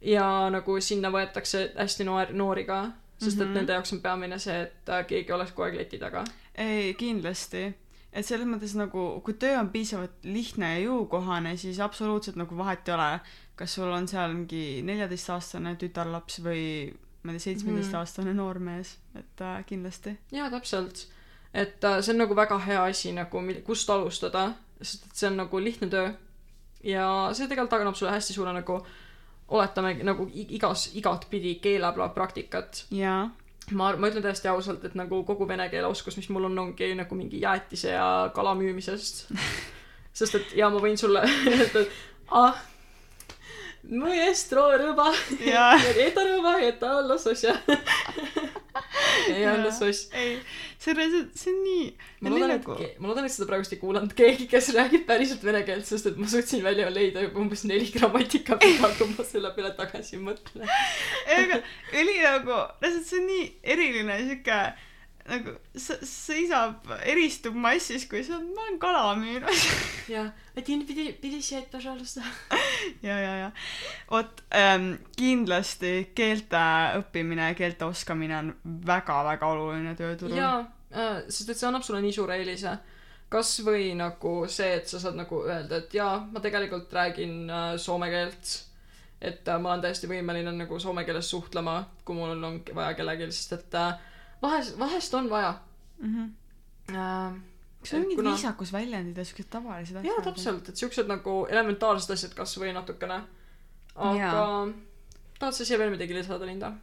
[0.01, 3.47] ja nagu sinna võetakse hästi noor, noori ka, sest mm -hmm.
[3.47, 6.23] Et nende jaoks on peamine see, et äh, keegi oleks kogu aeg leti taga.
[6.55, 7.73] ei kindlasti.
[8.13, 12.88] et selles mõttes nagu, kui töö on piisavalt lihtne ja jõukohane, siis absoluutselt nagu vahet
[12.88, 13.19] ei ole,
[13.55, 19.62] kas sul on seal mingi neljateistaastane tütarlaps või ma ei tea, seitsmeteistaastane noormees, et äh,
[19.65, 20.17] kindlasti.
[20.31, 21.07] jaa, täpselt.
[21.53, 25.38] et äh, see on nagu väga hea asi nagu, kust alustada, sest et see on
[25.43, 26.12] nagu lihtne töö.
[26.84, 28.81] ja see tegelikult annab sulle hästi suure nagu,
[29.51, 32.85] oletame nagu igas, igatpidi keelapraktikat.
[32.95, 33.25] jaa,
[33.71, 36.93] ma, ma ütlen täiesti ausalt, et nagu kogu vene keele oskus, mis mul on, ongi
[36.97, 39.25] nagu mingi jäätise ja kala müümisest.
[40.17, 42.57] sest et ja ma võin sulle öelda, et ah,
[43.91, 45.09] mu jest rõõba
[45.45, 45.75] Jaa.
[46.07, 47.47] eta rõõba, eta lossoss
[49.29, 50.10] ja ja lossoss.
[50.17, 50.38] ei,
[50.81, 51.88] see on see on nii.
[52.21, 52.67] ma loodan, et,
[52.99, 56.21] ma loodan, et seda praegust ei kuulanud keegi, kes räägib päriselt vene keelt, sest et
[56.21, 60.67] ma suutsin välja leida juba umbes neli grammatikaviga, kui ma selle peale tagasi mõtlen.
[61.25, 61.62] ei, aga
[62.03, 64.62] oli nagu, lihtsalt see on nii eriline sihuke
[65.30, 69.64] nagu se- seisab , eristub massis , kui sa , ma olen kala müünud .
[70.09, 72.22] ja , один пятьдесят , пожалуйста .
[73.02, 73.50] ja , ja , ja
[74.11, 76.62] vot ähm, kindlasti keelte
[77.00, 78.52] õppimine , keelte oskamine on
[78.87, 80.37] väga-väga oluline tööturul .
[80.38, 80.62] jaa ,
[81.28, 82.78] sest et see annab sulle nii suure eelise .
[83.28, 87.76] kas või nagu see , et sa saad nagu öelda , et jaa , ma tegelikult räägin äh,
[87.82, 88.62] soome keelt .
[89.20, 93.32] et äh, ma olen täiesti võimeline nagu soome keeles suhtlema , kui mul on vaja kellelgi ,
[93.35, 93.98] sest et äh,
[94.41, 95.54] vahest, vahest on vaja
[95.99, 96.13] mm.
[96.15, 96.95] -hmm.
[96.95, 97.34] äh,.
[97.80, 98.30] kas on mingid kuna...
[98.30, 100.13] viisakusväljendid ja siuksed tavalised asjad?
[100.13, 103.21] jaa, täpselt, et siuksed nagu elementaarsed asjad kasvõi natukene.
[103.95, 104.67] aga
[105.39, 106.73] tahad sa siia veel midagi lisada, Linda?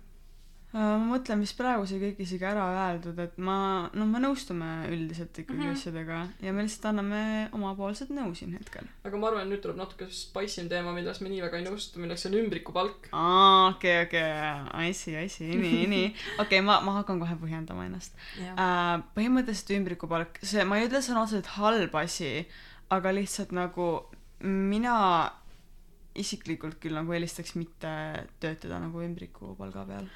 [0.73, 5.39] Ma mõtlen, mis praegu sai kõik isegi ära öeldud, et ma, no me nõustume üldiselt
[5.41, 5.65] ikkagi mm.
[5.65, 5.79] -hmm.
[5.79, 7.21] asjadega ja me lihtsalt anname
[7.57, 8.85] omapoolset nõu siin hetkel.
[9.05, 11.65] aga ma arvan, et nüüd tuleb natuke spice im teema, milles me nii väga ei
[11.65, 13.09] nõustu, milleks on ümbrikupalk.
[13.13, 14.29] aa, okei, okei,
[14.89, 16.13] I see, I see, nii, nii.
[16.45, 19.01] okei, ma, ma hakkan kohe põhjendama ennast äh,.
[19.17, 22.45] põhimõtteliselt ümbrikupalk, see, ma ei ütle, see on otseselt halb asi,
[22.93, 23.91] aga lihtsalt nagu
[24.45, 25.33] mina
[26.19, 27.91] isiklikult küll nagu eelistaks mitte
[28.43, 30.09] töötada nagu ümbrikupalga peal.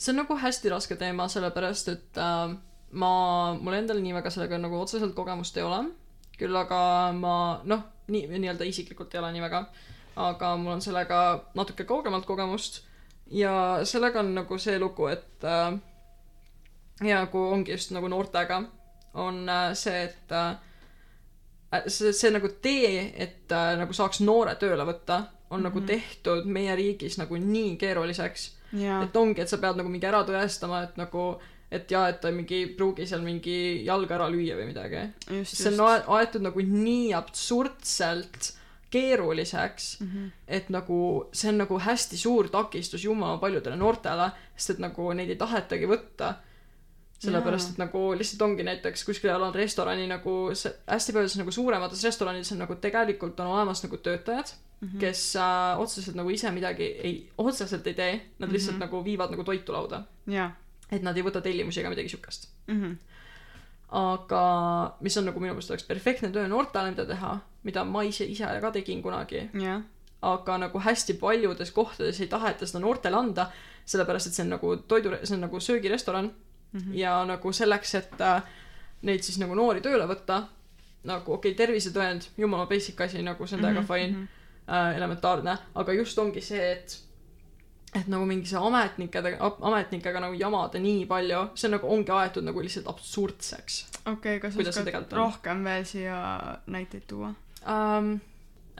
[0.00, 2.54] See on nagu hästi raske teema, sellepärast et äh,
[2.92, 3.12] ma,
[3.60, 5.84] mul endal nii väga sellega nagu otseselt kogemust ei ole.
[6.40, 7.34] küll aga ma
[7.68, 9.58] noh, nii, nii-öelda isiklikult ei ole nii väga,
[10.24, 11.18] aga mul on sellega
[11.54, 12.80] natuke kaugemalt kogemust
[13.30, 15.76] ja sellega on nagu see lugu, et äh,
[17.04, 18.62] ja kui ongi just nagu noortega,
[19.20, 24.88] on äh, see, et äh, see, see nagu tee, et äh, nagu saaks noore tööle
[24.88, 25.68] võtta, on mm -hmm.
[25.68, 28.50] nagu tehtud meie riigis nagu nii keeruliseks
[29.02, 32.30] et ongi, et sa pead nagu mingi ära tõestama, et nagu, et jaa, et ta
[32.30, 35.12] mingi ei pruugi seal mingi jalga ära lüüa või midagi.
[35.44, 35.80] see on
[36.18, 38.52] aetud nagu nii absurdselt
[38.90, 40.30] keeruliseks, Mhm.
[40.48, 45.28] et nagu see on nagu hästi suur takistus jumala paljudele noortele, sest et nagu neid
[45.30, 46.34] ei tahetagi võtta.
[47.20, 52.02] sellepärast, et nagu lihtsalt ongi näiteks kuskil on restorani nagu see, hästi paljudes nagu suuremates
[52.02, 55.00] restoranides on nagu tegelikult on olemas nagu töötajad mm, -hmm.
[55.00, 58.86] kes äh, otseselt nagu ise midagi ei, otseselt ei tee, nad lihtsalt mm -hmm.
[58.86, 60.02] nagu viivad nagu toitu lauda.
[60.26, 60.50] jaa.
[60.92, 62.48] et nad ei võta tellimusi ega midagi siukest.
[62.66, 62.92] Mhm.
[63.90, 68.24] aga mis on nagu minu meelest oleks perfektne töö noortele, mida teha, mida ma ise,
[68.24, 69.82] ise ka tegin kunagi, jah,
[70.22, 73.50] aga nagu hästi paljudes kohtades ei taheta seda noortele anda,
[73.84, 76.30] sellepärast et see on nagu toidu, see on nagu söögirestoran
[76.72, 76.94] mm -hmm.
[76.94, 78.42] ja nagu selleks, et äh,
[79.02, 80.42] neid siis nagu noori tööle võtta,
[81.04, 84.39] nagu okei okay,, tervisetõend, jumala basic asi, nagu see on täiega Mhm, fine mhm.
[84.70, 86.98] äh,, elementaarne, aga just ongi see, et
[87.94, 89.34] et nagu mingi see ametnikega,
[89.66, 93.80] ametnikega nagu jamada nii palju, see nagu ongi aetud nagu lihtsalt absurdseks
[94.12, 96.18] okei, kas Kuidas see oskad rohkem veel siia
[96.66, 97.32] näiteid tuua?
[97.66, 98.18] um,.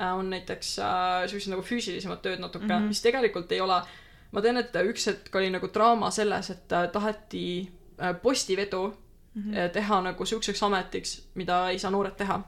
[0.00, 2.72] on näiteks uh, siuksed nagu füüsilisemad tööd natuke mm.
[2.72, 2.88] -hmm.
[2.88, 3.82] mis tegelikult ei ole,
[4.32, 7.44] ma tean, et üks hetk oli nagu draama selles, et uh, taheti
[7.98, 8.86] uh, postivedu
[9.34, 9.42] mm.
[9.42, 9.68] -hmm.
[9.72, 12.40] teha nagu siukseks ametiks, mida ei saa noored teha,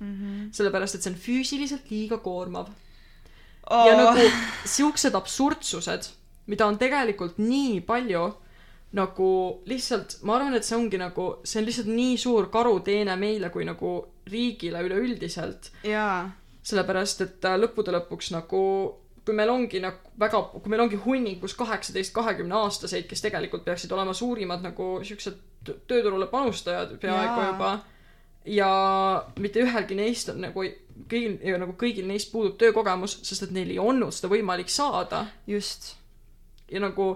[0.00, 0.50] Mhm.
[0.56, 2.70] sellepärast et see on füüsiliselt liiga koormav
[3.70, 3.86] oh.
[3.86, 4.22] ja nagu
[4.64, 6.08] siuksed absurdsused,
[6.46, 8.22] mida on tegelikult nii palju,
[8.96, 9.28] nagu
[9.70, 13.68] lihtsalt, ma arvan, et see ongi nagu, see on lihtsalt nii suur karuteene meile kui
[13.68, 13.92] nagu
[14.30, 16.30] riigile üleüldiselt, jaa,
[16.62, 18.64] sellepärast et äh, lõppude lõpuks nagu
[19.24, 23.92] kui meil ongi nagu väga, kui meil ongi hunnikus kaheksateist, kahekümne aastaseid, kes tegelikult peaksid
[23.92, 25.36] olema suurimad nagu siuksed
[25.66, 27.72] tö- tööturule panustajad peaaegu juba
[28.44, 28.70] ja
[29.38, 30.64] mitte ühelgi neist on nagu
[31.10, 35.96] kõigil, nagu kõigil neist puudub töökogemus, sest et neil ei olnud seda võimalik saada just.
[36.70, 37.12] ja nagu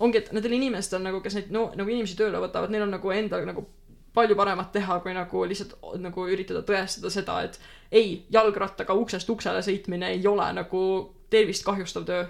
[0.00, 3.12] ongi, et nendel inimestel nagu, kes neid no nagu inimesi tööle võtavad, neil on nagu
[3.14, 3.66] endal nagu
[4.14, 7.58] palju paremat teha, kui nagu lihtsalt nagu üritada tõestada seda, et
[7.92, 10.82] ei, jalgrattaga uksest uksele sõitmine ei ole nagu
[11.30, 12.24] tervist kahjustav töö.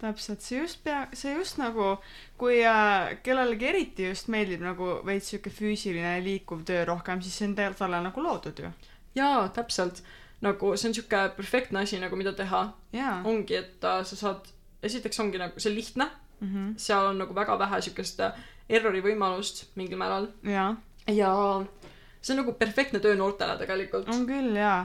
[0.00, 1.96] täpselt, see just pea, see just nagu,
[2.38, 7.48] kui äh, kellelegi eriti just meeldib nagu veits sihuke füüsiline liikuv töö rohkem, siis see
[7.48, 8.70] on tegelikult talle nagu loodud ju.
[9.16, 10.02] jaa, täpselt.
[10.44, 12.66] nagu see on siuke perfektne asi nagu mida teha,
[13.24, 16.74] ongi, et äh, sa saad, esiteks ongi nagu see on lihtne, Mhm.
[16.76, 18.32] seal on nagu väga vähe siukest äh,
[18.68, 20.74] errori võimalust mingil määral jaa,
[21.08, 21.30] ja
[22.20, 24.08] see on nagu perfektne töö noortele tegelikult.
[24.12, 24.82] on küll jaa.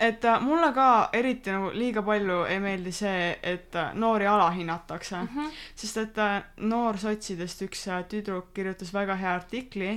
[0.00, 5.16] Et äh, mulle ka eriti nagu liiga palju ei meeldi see, et äh, noori alahinnatakse
[5.16, 5.28] mm.
[5.28, 5.52] -hmm.
[5.74, 9.90] sest et äh, noorsotsidest üks tüdruk kirjutas väga hea artikli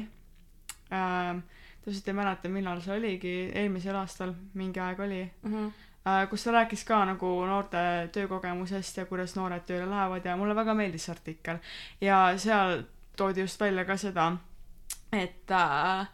[0.94, 1.42] äh,,
[1.86, 5.54] täpselt ei mäleta, millal see oligi, eelmisel aastal mingi aeg oli mm.
[5.54, 6.28] -hmm.
[6.30, 10.74] kus ta rääkis ka nagu noorte töökogemusest ja kuidas noored tööle lähevad ja mulle väga
[10.74, 11.58] meeldis see artikkel.
[12.02, 12.84] ja seal
[13.16, 14.32] toodi just välja ka seda,
[15.12, 16.08] et äh,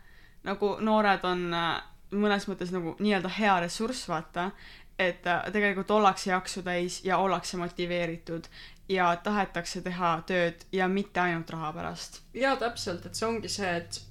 [0.43, 4.51] nagu noored on äh, mõnes mõttes nagu nii-öelda hea ressurss, vaata,
[4.99, 8.47] et äh, tegelikult ollakse jaksu täis ja ollakse motiveeritud
[8.89, 12.21] ja tahetakse teha tööd ja mitte ainult raha pärast.
[12.33, 14.01] jaa, täpselt, et see ongi see, et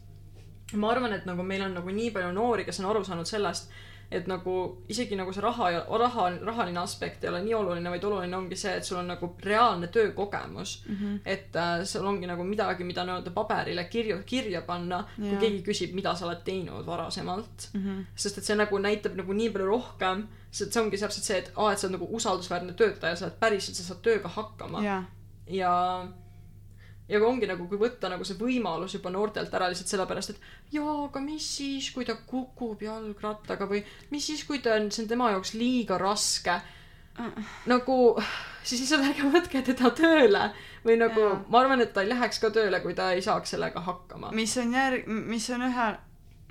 [0.76, 3.70] ma arvan, et nagu meil on nagu nii palju noori, kes on aru saanud sellest,
[4.10, 4.54] et nagu
[4.88, 8.56] isegi nagu see raha ja raha, rahaline aspekt ei ole nii oluline, vaid oluline ongi
[8.56, 10.96] see, et sul on nagu reaalne töökogemus mm.
[10.96, 11.18] -hmm.
[11.24, 15.94] et äh, sul ongi nagu midagi, mida nii-öelda paberile kirju, kirja panna, kui keegi küsib,
[15.94, 18.04] mida sa oled teinud varasemalt Mm -hmm.
[18.16, 21.52] sest et see nagu näitab nagu nii palju rohkem, sest see ongi täpselt see, et
[21.56, 25.04] aa, et sa oled nagu usaldusväärne töötaja, sa oled päriselt, sa saad tööga hakkama jaa,
[25.46, 25.72] ja
[27.08, 30.76] ja kui ongi nagu, kui võtta nagu see võimalus juba noortelt ära lihtsalt sellepärast, et
[30.78, 35.04] jaa, aga mis siis, kui ta kukub jalgrattaga või mis siis, kui ta on, see
[35.04, 36.60] on tema jaoks liiga raske.
[37.70, 37.96] nagu
[38.64, 40.48] siis lihtsalt ärge võtke teda tööle
[40.84, 41.40] või nagu Jaa.
[41.48, 44.32] ma arvan, et ta ei läheks ka tööle, kui ta ei saaks sellega hakkama.
[44.34, 45.88] mis on järg-, mis on ühe,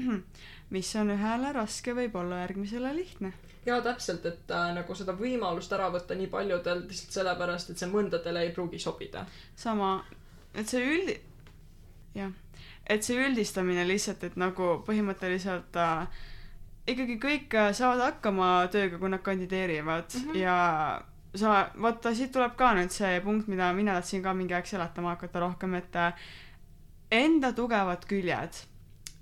[0.76, 3.34] mis on ühele raske, võib olla järgmisele lihtne.
[3.66, 7.90] jaa, täpselt, et äh, nagu seda võimalust ära võtta nii paljudelt lihtsalt sellepärast, et see
[7.92, 9.26] mõndadele ei pruugi sobida.
[9.56, 9.98] sama,
[10.54, 11.20] et see üldi-,
[12.18, 12.32] jah,
[12.90, 16.22] et see üldistamine lihtsalt, et nagu põhimõtteliselt äh,
[16.94, 20.30] ikkagi kõik äh, saavad hakkama tööga, kui nad kandideerivad mm.
[20.30, 20.38] -hmm.
[20.42, 20.58] ja
[21.36, 25.16] sa, vaata, siit tuleb ka nüüd see punkt, mida mina tahtsin ka mingi aeg seletama
[25.16, 26.14] hakata rohkem, et äh,
[27.12, 28.64] enda tugevad küljed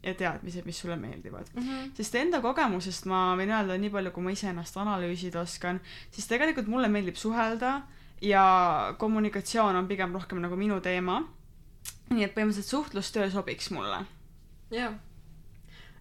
[0.02, 1.62] ja teadmised, mis sulle meeldivad mm.
[1.62, 1.89] -hmm.
[1.98, 6.67] sest enda kogemusest ma võin öelda nii palju, kui ma iseennast analüüsida oskan, siis tegelikult
[6.67, 7.82] mulle meeldib suhelda
[8.21, 11.21] ja kommunikatsioon on pigem rohkem nagu minu teema.
[12.12, 14.05] nii et põhimõtteliselt suhtlustöö sobiks mulle.
[14.71, 14.93] jaa.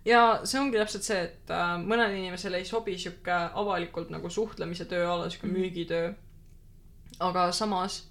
[0.05, 4.85] ja see ongi täpselt see, et äh, mõnele inimesele ei sobi sihuke avalikult nagu suhtlemise
[4.85, 5.57] tööala, sihuke Mhm.
[5.57, 6.15] müügitöö.
[7.21, 8.09] aga samas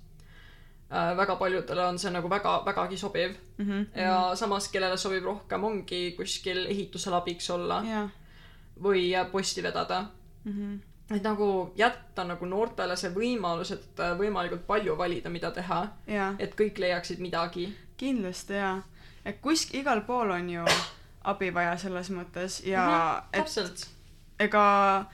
[0.91, 3.65] äh, väga paljudele on see nagu väga, vägagi sobiv mm.
[3.65, 3.99] -hmm.
[4.01, 8.09] ja samas, kellele sobib rohkem, ongi kuskil ehitusel abiks olla ja
[8.83, 10.05] või posti vedada.
[10.43, 10.51] mm.
[10.51, 10.88] -hmm.
[11.15, 15.81] Et nagu jätta nagu noortele see võimalus, et äh, võimalikult palju valida, mida teha,
[16.39, 17.69] et kõik leiaksid midagi.
[17.97, 18.81] kindlasti ja,
[19.25, 20.65] et kusk- igal pool on ju
[21.23, 23.23] abi vaja selles mõttes ja mm -hmm.
[23.33, 23.87] et täpselt.
[24.39, 25.05] ega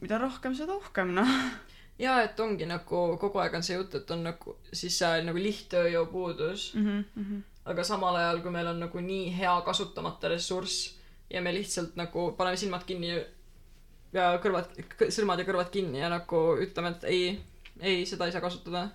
[0.00, 1.28] mida rohkem, seda uhkem noh.
[1.98, 5.38] ja et ongi nagu kogu aeg on see jutt, et on nagu siis äh, nagu
[5.38, 6.86] lihttööjõupuudus mm.
[6.86, 7.04] -hmm.
[7.14, 7.42] Mm -hmm.
[7.64, 10.98] aga samal ajal, kui meil on nagu nii hea kasutamata ressurss
[11.30, 13.24] ja me lihtsalt nagu paneme silmad kinni
[14.12, 14.72] ja kõrvad,
[15.12, 17.22] sõrmad ja kõrvad kinni ja nagu ütleme, et ei,
[17.80, 18.88] ei, seda ei saa kasutada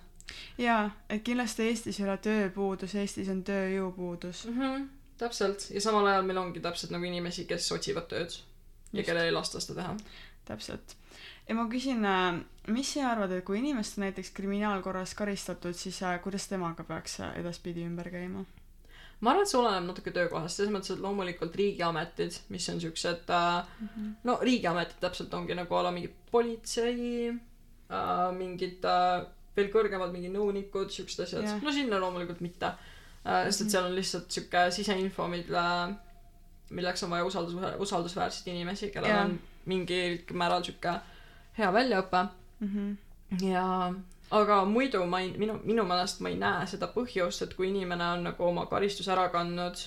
[0.58, 4.44] jaa, et kindlasti Eestis ei ole tööpuudus, Eestis on tööjõupuudus.
[4.48, 4.60] mm.
[4.60, 4.88] -hmm.
[5.18, 8.30] täpselt ja samal ajal meil ongi täpselt nagu inimesi, kes otsivad tööd
[8.92, 9.06] ja Just.
[9.06, 9.96] kellel ei lasta seda teha.
[10.44, 10.96] täpselt.
[11.48, 12.06] ja ma küsin,
[12.66, 17.20] mis sina arvad, et kui inimest on näiteks kriminaalkorras karistatud, siis äh, kuidas temaga peaks
[17.20, 18.44] äh, edaspidi ümber käima?
[19.24, 23.30] Ma arvan, et see oleneb natuke töökohast, selles mõttes, et loomulikult riigiametid, mis on siuksed
[23.32, 23.70] äh,
[24.28, 29.24] no riigiametid täpselt ongi nagu a la mingi politsei äh,, mingid äh,
[29.56, 31.62] veel kõrgemad mingi nõunikud, siuksed asjad Jah.
[31.62, 35.64] no sinna loomulikult mitte äh,, sest et seal on lihtsalt siuke siseinfo, mille,
[36.74, 37.56] milleks on vaja usaldus,
[37.86, 39.24] usaldusväärseid inimesi, kellel Jah.
[39.28, 39.38] on
[39.70, 40.98] mingil määral siuke
[41.58, 42.26] hea väljaõpe
[42.64, 42.92] Mhm.
[43.42, 43.64] ja
[44.30, 48.06] aga muidu ma ei, minu, minu meelest ma ei näe seda põhjust, et kui inimene
[48.16, 49.80] on nagu oma karistuse ära kandnud,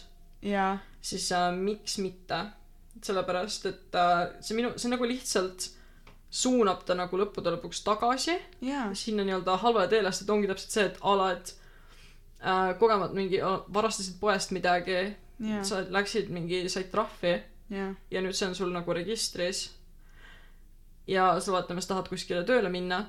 [1.02, 2.46] siis äh, miks mitte.
[2.98, 5.68] sellepärast, et äh, see minu, see nagu lihtsalt
[6.34, 8.34] suunab ta nagu lõppude lõpuks tagasi.
[8.66, 11.52] Jaa, sinna nii-öelda halvale teele, sest et ongi täpselt see, et a la, et
[12.42, 13.38] äh, kogemata mingi,
[13.74, 14.98] varastasid poest midagi,
[15.46, 17.36] jaa, sa läksid mingi, said trahvi.
[17.70, 19.68] Jaa, ja nüüd see on sul nagu registris.
[21.08, 23.06] Ja sa vaatamas tahad kuskile tööle minna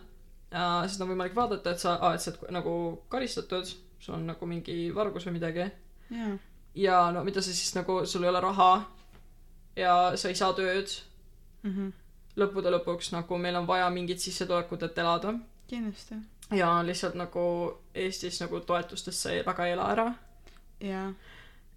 [0.52, 2.74] ja siis on võimalik vaadata, et sa, et sa oled nagu
[3.08, 3.68] karistatud,
[4.00, 5.66] sul on nagu mingi vargus või midagi
[6.10, 6.36] jaa,
[6.74, 8.70] ja no mida sa siis nagu, sul ei ole raha
[9.76, 10.88] ja sa ei saa tööd,
[11.64, 11.88] Mhm.
[12.38, 15.34] lõppude lõpuks nagu meil on vaja mingit sissetulekut, et elada
[15.68, 16.14] kindlasti,
[16.54, 17.42] ja lihtsalt nagu
[17.94, 20.14] Eestis nagu toetustest sa väga ei ela ära
[20.80, 21.12] jaa,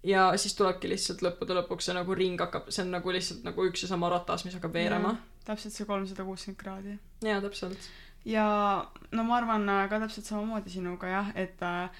[0.04, 3.66] ja siis tulebki lihtsalt lõppude lõpuks see nagu ring hakkab, see on nagu lihtsalt nagu
[3.68, 5.16] üks ja sama ratas, mis hakkab veerema.
[5.44, 6.98] täpselt see kolmsada kuuskümmend kraadi.
[7.26, 7.90] jaa, täpselt.
[8.24, 11.90] Ja no ma arvan äh, ka täpselt samamoodi sinuga jah, et äh,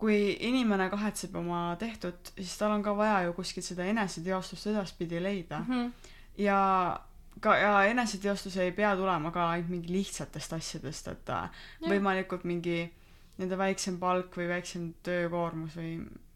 [0.00, 5.20] kui inimene kahetseb oma tehtut, siis tal on ka vaja ju kuskilt seda eneseteostust edaspidi
[5.22, 5.90] leida Mhm.
[6.38, 7.00] ja
[7.40, 11.48] ka ja eneseteostus ei pea tulema ka ainult mingi lihtsatest asjadest, et äh,
[11.80, 11.90] Jah.
[11.92, 12.90] võimalikult mingi
[13.38, 15.94] nende väiksem palk või väiksem töökoormus või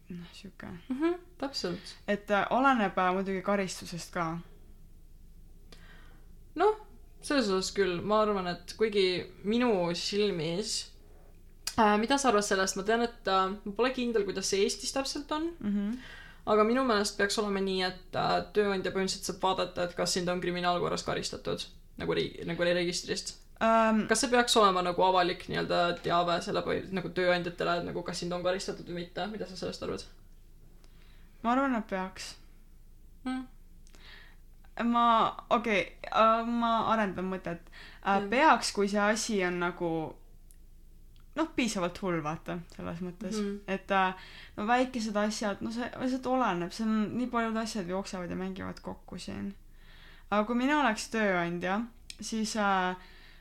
[0.09, 0.65] noh, sihuke.
[0.89, 0.95] mm.
[1.01, 1.95] -hmm, täpselt.
[2.07, 4.37] et oleneb muidugi karistusest ka.
[7.25, 9.07] Selles osas küll, ma arvan, et kuigi
[9.47, 10.75] minu silmis
[11.79, 14.93] äh,, mida sa arvad sellest, ma tean, et äh, ma pole kindel, kuidas see Eestis
[14.95, 15.95] täpselt on, Mm -hmm.
[16.53, 20.29] aga minu meelest peaks olema nii, et äh, tööandja põhimõtteliselt saab vaadata, et kas sind
[20.29, 21.65] on kriminaalkorras karistatud
[21.97, 23.35] nagu riigi, nagu registrist.
[23.55, 28.03] Um, kas see peaks olema nagu avalik nii-öelda teave selle põhi-, nagu tööandjatele, et nagu
[28.03, 30.03] kas sind on karistatud või mitte, mida sa sellest arvad
[31.45, 32.35] ma arvan, et peaks.
[33.23, 33.54] mm.?
[34.83, 35.07] ma,
[35.49, 37.71] okei okay,, ma arendan mõtet
[38.05, 38.29] Mm..
[38.29, 39.89] peaks, kui see asi on nagu
[41.35, 43.45] noh, piisavalt hull, vaata, selles mõttes mm.
[43.45, 43.73] -hmm.
[43.73, 48.29] et uh, no väikesed asjad, no see lihtsalt oleneb, see on nii paljud asjad jooksevad
[48.29, 49.55] ja mängivad kokku siin.
[50.29, 51.81] aga kui mina oleks tööandja,
[52.21, 52.95] siis uh,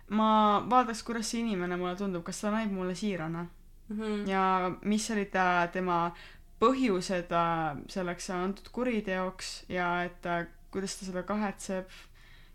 [0.08, 0.30] ma
[0.70, 3.46] vaataks, kuidas see inimene mulle tundub, kas ta näib mulle siirana
[3.88, 4.28] Mm -hmm.
[4.30, 6.12] ja mis olid äh, tema
[6.60, 11.92] põhjused äh, selleks antud kuriteoks ja et äh, kuidas ta seda kahetseb,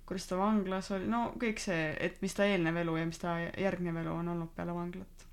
[0.09, 3.37] kuidas ta vanglas oli, no kõik see, et mis ta eelnev elu ja mis ta
[3.39, 5.25] järgnev elu on olnud peale vanglat.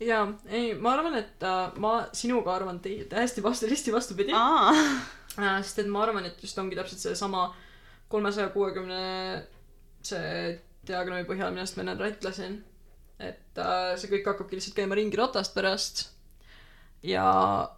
[0.00, 4.36] jaa, ei, ma arvan, et äh, ma sinuga arvan täiesti vastu, risti vastupidi.
[4.36, 7.48] äh, sest et ma arvan, et just ongi täpselt seesama
[8.10, 9.00] kolmesaja kuuekümne
[10.02, 12.58] see diagrammi põhjal, millest ma enne rääkisin.
[13.20, 16.08] et äh, see kõik hakkabki lihtsalt käima ringi ratast pärast.
[17.02, 17.24] ja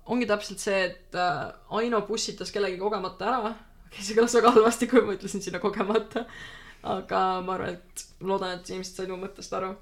[0.06, 3.54] ongi täpselt see, et äh, Aino pussitas kellegi kogemata ära.
[3.92, 6.26] Okay, see kõlas väga halvasti, kui ma ütlesin sinna kogemata.
[6.83, 9.74] aga ma arvan, et loodan, et inimesed said mu mõttest aru.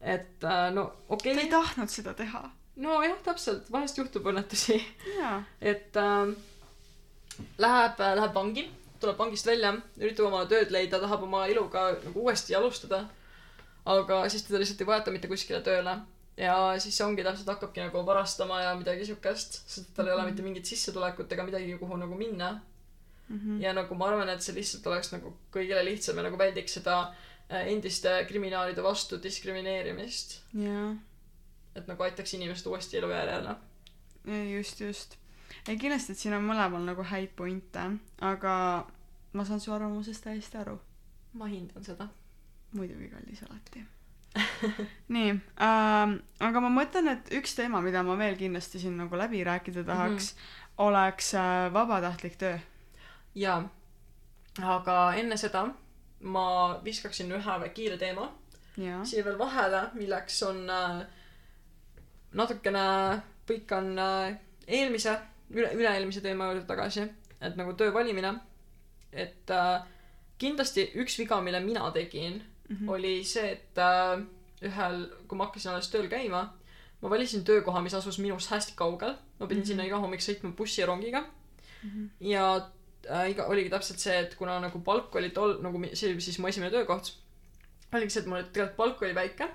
[0.00, 2.46] et äh, no ta okei ei okay., tahtnud seda teha.
[2.76, 4.80] nojah, täpselt, vahest juhtub õnnetusi
[5.60, 6.32] et äh,
[7.58, 8.64] läheb, läheb vangi,
[9.02, 13.06] tuleb vangist välja, üritab oma tööd leida, tahab oma eluga nagu uuesti alustada.
[13.84, 15.96] aga siis teda lihtsalt ei võeta mitte kuskile tööle.
[16.36, 20.42] ja siis ongi täpselt hakkabki nagu varastama ja midagi siukest, sest tal ei ole mitte
[20.42, 22.54] mingit sissetulekut ega midagi, kuhu nagu minna.
[23.28, 23.60] Mhm.
[23.62, 26.96] ja nagu ma arvan, et see lihtsalt oleks nagu kõigile lihtsam ja nagu väldiks seda
[27.48, 30.40] äh, endiste kriminaalide vastu diskrimineerimist.
[30.54, 30.94] jaa,
[31.76, 33.56] et nagu aitaks inimesed uuesti elujärjele.
[34.56, 35.16] just, just.
[35.68, 37.86] ei kindlasti, et siin on mõlemal nagu häid pointe,
[38.20, 38.56] aga
[39.32, 40.78] ma saan su arvamusest täiesti aru.
[41.32, 42.08] ma hindan seda.
[42.72, 43.86] muidugi kallis alati.
[45.14, 45.30] nii
[45.60, 49.84] ähm,, aga ma mõtlen, et üks teema, mida ma veel kindlasti siin nagu läbi rääkida
[49.84, 50.84] tahaks mm, -hmm.
[50.86, 52.58] oleks äh, vabatahtlik töö.
[53.34, 53.62] jaa,
[54.62, 55.66] aga enne seda
[56.20, 56.46] ma
[56.84, 58.28] viskaksin ühe kiire teema
[59.04, 61.02] siia veel vahele, milleks on äh,
[62.38, 62.84] natukene
[63.48, 65.16] põikan äh, eelmise,
[65.52, 67.04] üle, üle-eelmise teema juurde tagasi,
[67.40, 68.38] et nagu töö valimine.
[69.12, 69.82] et äh,
[70.38, 72.88] kindlasti üks viga, mille mina tegin mm, -hmm.
[72.88, 74.24] oli see, et äh,
[74.62, 76.52] ühel, kui ma hakkasin alles tööl käima,
[77.02, 79.14] ma valisin töökoha, mis asus minust hästi kaugel.
[79.38, 79.62] ma pidin mm.
[79.62, 79.66] -hmm.
[79.66, 81.24] sinna iga hommik sõitma bussi ja rongiga
[82.20, 82.70] ja
[83.10, 86.38] äh, iga, oligi täpselt see, et kuna nagu palk oli tol, nagu see oli siis
[86.38, 87.12] mu esimene töökoht,
[87.94, 89.48] oligi see, et mul tegelikult palk oli väike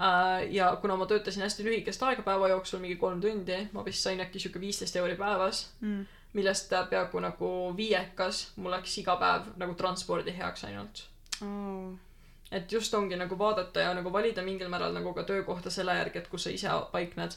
[0.00, 0.52] äh,.
[0.54, 4.20] ja kuna ma töötasin hästi lühikest aega päeva jooksul, mingi kolm tundi, ma vist sain
[4.20, 6.06] äkki sihuke viisteist euri päevas, Mm.
[6.32, 11.06] millest peaaegu nagu viiekas mul läks iga päev nagu transpordi heaks ainult.
[11.42, 11.94] Oh.
[12.52, 16.18] et just ongi nagu vaadata ja nagu valida mingil määral nagu ka töökohta selle järgi,
[16.18, 17.36] et kus sa ise paikned.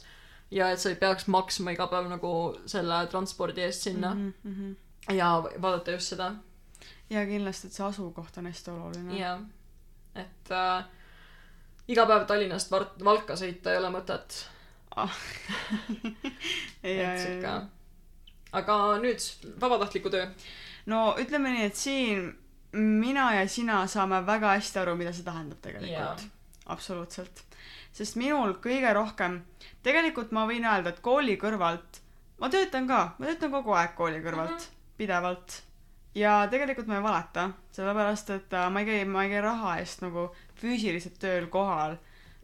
[0.50, 2.32] ja et sa ei peaks maksma iga päev nagu
[2.66, 4.14] selle transpordi eest sinna.
[4.14, 4.74] Mm -hmm.
[5.10, 6.34] Ja vaadata just seda
[7.12, 9.18] ja kindlasti, et see asukoht on hästi oluline.
[9.18, 9.40] jah,
[10.14, 10.84] et äh,
[11.92, 14.42] iga päev Tallinnast Vart-, Valka sõita ei ole mõtet.
[16.84, 17.54] et sihuke.
[18.60, 19.28] aga nüüd
[19.60, 20.26] vabatahtliku töö.
[20.92, 22.28] no ütleme nii, et siin
[22.76, 26.28] mina ja sina saame väga hästi aru, mida see tähendab tegelikult.
[26.66, 27.44] absoluutselt.
[27.92, 29.42] sest minul kõige rohkem,
[29.84, 32.00] tegelikult ma võin öelda, et kooli kõrvalt,
[32.40, 34.81] ma töötan ka, ma töötan kogu aeg kooli kõrvalt mm, -hmm.
[35.02, 35.58] pidevalt.
[36.14, 39.76] ja tegelikult ma ei valeta, sellepärast et äh, ma ei käi, ma ei käi raha
[39.80, 40.26] eest nagu
[40.60, 41.96] füüsiliselt tööl kohal.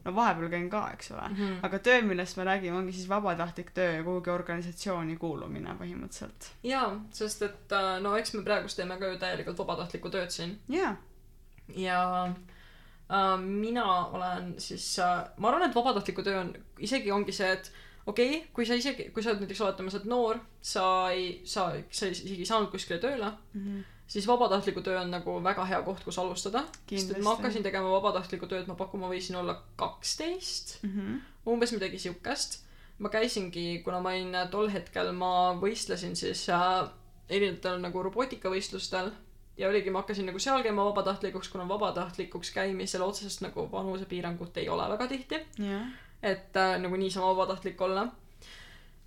[0.04, 1.26] no vahepeal käin ka, eks ole.
[1.28, 1.58] Mhm.
[1.66, 6.52] aga töö, millest me räägime, ongi siis vabatahtlik töö ja kuhugi organisatsiooni kuulumine põhimõtteliselt.
[6.62, 10.58] jaa, sest et äh, no eks me praegust teeme ka ju täielikult vabatahtlikku tööd siin
[10.72, 10.96] jaa
[11.76, 14.96] ja äh, mina olen siis
[15.36, 17.72] ma arvan, et vabatahtliku töö on, isegi ongi see, et
[18.08, 20.84] okei okay,, kui sa isegi, kui sa oled näiteks oletame, sa oled noor, sa
[21.14, 23.64] ei, sa, sa isegi ei saanud kuskile tööle, mm.
[23.64, 23.82] -hmm.
[24.06, 26.64] siis vabatahtliku töö on nagu väga hea koht, kus alustada.
[26.90, 31.20] sest et ma hakkasin tegema vabatahtlikku tööd, ma pakun, ma võisin olla kaksteist, Mm -hmm.
[31.52, 32.64] umbes midagi siukest.
[32.98, 36.88] ma käisingi, kuna ma olin tol hetkel, ma võistlesin siis äh,
[37.28, 39.12] erinevatel nagu robootikavõistlustel
[39.58, 44.68] ja oligi, ma hakkasin nagu seal käima vabatahtlikuks, kuna vabatahtlikuks käimisel otsest nagu vanusepiirangut ei
[44.68, 45.40] ole väga tihti.
[45.58, 45.86] jah.
[46.22, 48.08] Et äh, nagu niisama vabatahtlik olla.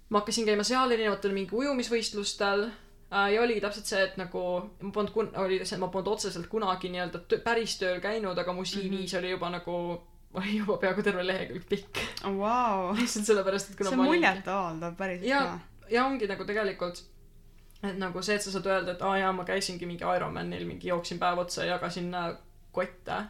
[0.09, 4.43] ma hakkasin käima seal erinevatel mingi ujumisvõistlustel äh, ja oligi täpselt see, et nagu
[4.81, 8.37] ma polnud kun-, oli see, et ma polnud otseselt kunagi nii-öelda tö- päris tööl käinud,
[8.37, 9.17] aga mu CV-s mm -hmm.
[9.19, 9.77] oli juba nagu,
[10.33, 12.03] oli juba peaaegu terve lehekülg pikk.
[12.23, 12.95] Vau.
[12.95, 15.59] lihtsalt sellepärast, et kuna see on muljetavaldav päriselt ja ka.,
[15.89, 17.03] ja ongi nagu tegelikult,
[17.83, 20.87] et nagu see, et sa saad öelda, et aa jaa, ma käisingi mingi Ironmanil, mingi
[20.87, 22.35] jooksin päev otsa ja jagasin äh,
[22.71, 23.23] kotte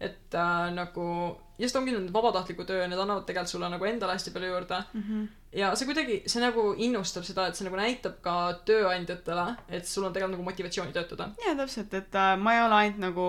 [0.00, 4.30] et äh, nagu just ongi need vabatahtliku töö, need annavad tegelikult sulle nagu endale hästi
[4.34, 5.22] palju juurde Mhm.
[5.56, 8.34] ja see kuidagi, see nagu innustab seda, et see nagu näitab ka
[8.68, 11.30] tööandjatele, et sul on tegelikult nagu motivatsiooni töötada.
[11.46, 13.28] jaa, täpselt, et äh, ma ei ole ainult nagu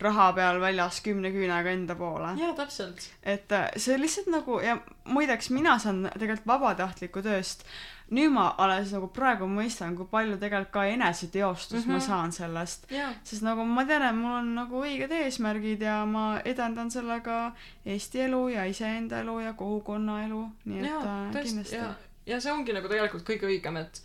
[0.00, 2.34] raha peal väljas kümne küünega enda poole.
[2.38, 3.08] jaa, täpselt.
[3.22, 7.64] et äh, see lihtsalt nagu ja muideks mina saan tegelikult vabatahtliku tööst
[8.10, 11.92] nüüd ma alles nagu praegu mõistan, kui palju tegelikult ka eneseteostust mm -hmm.
[11.92, 12.06] ma Mhm.
[12.06, 12.90] saan sellest.
[12.90, 17.52] jaa, sest nagu ma tean, et mul on nagu õiged eesmärgid ja ma edendan sellega
[17.86, 21.94] Eesti elu ja iseenda elu ja kogukonna elu, nii et jaa, äh, tõesti, kindlasti ja,
[22.26, 24.02] ja see ongi nagu tegelikult kõige õigem, et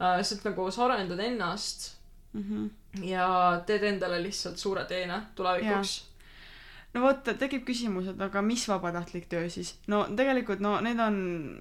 [0.00, 1.96] äh, lihtsalt nagu sa arendad ennast
[2.32, 2.42] mm.
[2.42, 3.04] -hmm.
[3.04, 6.07] ja teed endale lihtsalt suure teene tulevikuks.
[6.94, 9.74] No vot, tekib küsimus, et aga mis vabatahtlik töö siis?
[9.86, 11.14] no tegelikult no neid on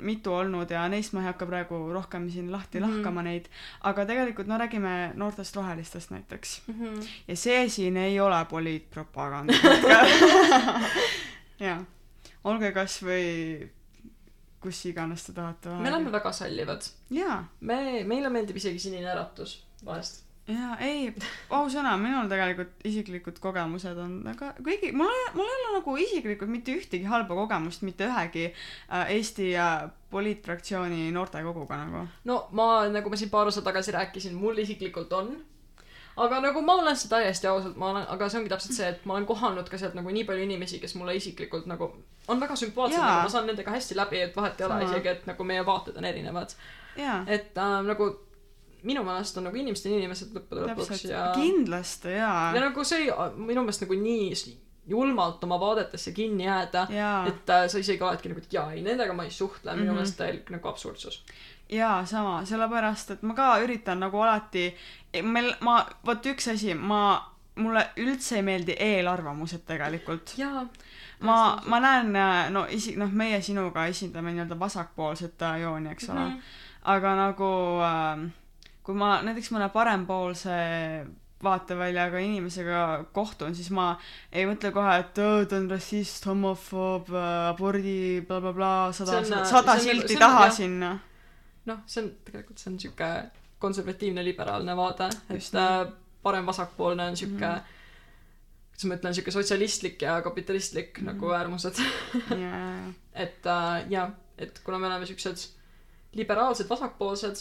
[0.07, 2.95] mitu olnud ja neist ma ei hakka praegu rohkem siin lahti Mhm.
[2.97, 3.49] lahkama neid,
[3.81, 6.61] aga tegelikult no räägime noortest rohelistest näiteks.
[6.67, 7.07] Mm -hmm.
[7.27, 9.53] ja see siin ei ole poliitpropaganda.
[11.67, 11.79] jaa,
[12.43, 13.69] olge kasvõi
[14.61, 16.81] kus iganes te tahate me oleme väga sallivad.
[17.13, 20.23] jaa, me, meile meeldib isegi sinine äratus vahest.
[20.47, 21.09] jaa, ei,
[21.53, 26.51] ausõna, minul tegelikult isiklikud kogemused on väga, kuigi mul ei, mul ei ole nagu isiklikult
[26.51, 32.05] mitte ühtegi halba kogemust mitte ühegi äh, Eesti äh, poliitfraktsiooni noortekoguga nagu.
[32.29, 35.33] no ma, nagu ma siin paar osa tagasi rääkisin, mul isiklikult on.
[36.17, 39.03] aga nagu ma olen seda täiesti ausalt, ma olen, aga see ongi täpselt see, et
[39.05, 41.91] ma olen kohanud ka sealt nagu nii palju inimesi, kes mulle isiklikult nagu
[42.27, 45.27] on väga sümpaatsed, nagu ma saan nendega hästi läbi, et vahet ei ole isegi, et
[45.27, 46.55] nagu meie vaated on erinevad.
[47.27, 48.09] et äh, nagu
[48.83, 53.09] minu meelest on nagu inimesed on inimesed lõppude lõpuks ja, kindlasti jaa ja nagu see
[53.35, 54.57] minu meelest nagu nii
[54.87, 56.87] julmalt oma vaadetesse kinni jääda,
[57.27, 59.95] et äh, sa isegi oledki nagu, et jaa, ei nendega ma ei suhtle, minu Mhm.
[59.99, 61.23] meelest täielik nagu absurdsus.
[61.69, 64.75] jaa, sama, sellepärast et ma ka üritan nagu alati,
[65.23, 70.33] meil, ma, vot üks asi, ma, mulle üldse ei meeldi eelarvamused tegelikult.
[70.37, 70.67] jaa.
[71.19, 72.13] ma, ma näen,
[72.53, 76.31] no isi-, noh, meie sinuga esindame nii-öelda vasakpoolset äh, jooni, eks ole mm.
[76.31, 76.41] -hmm.
[76.83, 77.51] aga nagu
[77.83, 78.29] äh,
[78.87, 80.53] kui ma näiteks mõne parempoolse
[81.43, 82.81] vaateväljaga inimesega
[83.13, 83.91] kohtun, siis ma
[84.31, 87.11] ei mõtle kohe, et "Aa, ta on rassist, homofoob,
[87.51, 90.55] abordi blablabla, sada on,, sada on nagu- silti see on- taha jah.
[90.55, 90.91] sinna.
[91.67, 93.09] noh, see on tegelikult see on siuke
[93.59, 95.91] konservatiivne liberaalne vaade, et äh,
[96.23, 97.57] parem-vasakpoolne on siuke mm.
[97.57, 97.75] -hmm.
[98.71, 101.07] kuidas ma ütlen, siuke sotsialistlik ja kapitalistlik mm.
[101.07, 101.11] -hmm.
[101.13, 101.75] nagu äärmused.
[102.29, 102.93] jaa,
[103.25, 105.37] et äh, jah, et kuna me oleme siuksed
[106.13, 107.35] liberaalsed vasakpoolsed,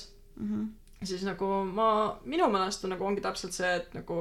[1.07, 1.15] Mhm.
[1.15, 1.89] siis nagu ma,
[2.25, 4.19] minu meelest on nagu ongi täpselt see, et nagu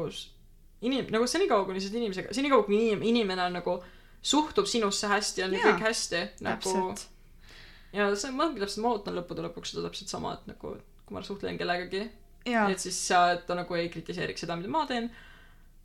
[0.82, 3.78] inim-, nagu senikaua, kuni sa oled inimesega, senikaua, kui inim-, inimene on nagu
[4.26, 6.70] suhtub sinusse hästi, on Jaa, kõik hästi nagu
[7.94, 10.76] ja see, ma täpselt, ma ootan lõppude lõpuks seda täpselt sama, et nagu
[11.06, 12.10] kui ma suhtlen kellegagi,
[12.72, 15.12] et siis äh, ta nagu ei kritiseeriks seda, mida ma teen.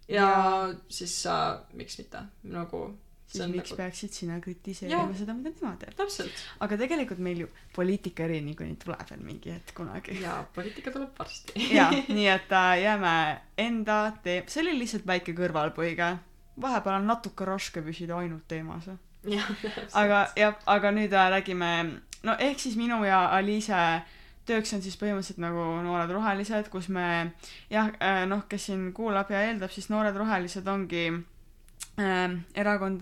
[0.08, 0.74] ja Jaa.
[0.88, 2.96] siis äh, miks mitte, nagu
[3.30, 5.18] siis miks nagu peaksid sina kritiseerima Jaa.
[5.20, 6.32] seda, mida tema teeb.
[6.66, 10.18] aga tegelikult meil ju poliitikaeri niikuinii tuleb veel mingi hetk kunagi.
[10.22, 11.54] ja poliitika tuleb varsti.
[11.74, 13.14] jaa, nii et äh, jääme
[13.58, 16.12] enda tee-, see oli lihtsalt väike kõrvalpõige.
[16.60, 18.90] vahepeal on natuke raske püsida ainult teemas.
[19.92, 21.74] aga jah, aga nüüd äh, räägime,
[22.26, 24.02] no ehk siis minu ja Aliise
[24.48, 27.04] tööks on siis põhimõtteliselt nagu Noored Rohelised, kus me
[27.70, 27.92] jah,
[28.26, 31.20] noh, kes siin kuulab ja eeldab, siis Noored Rohelised ongi äh,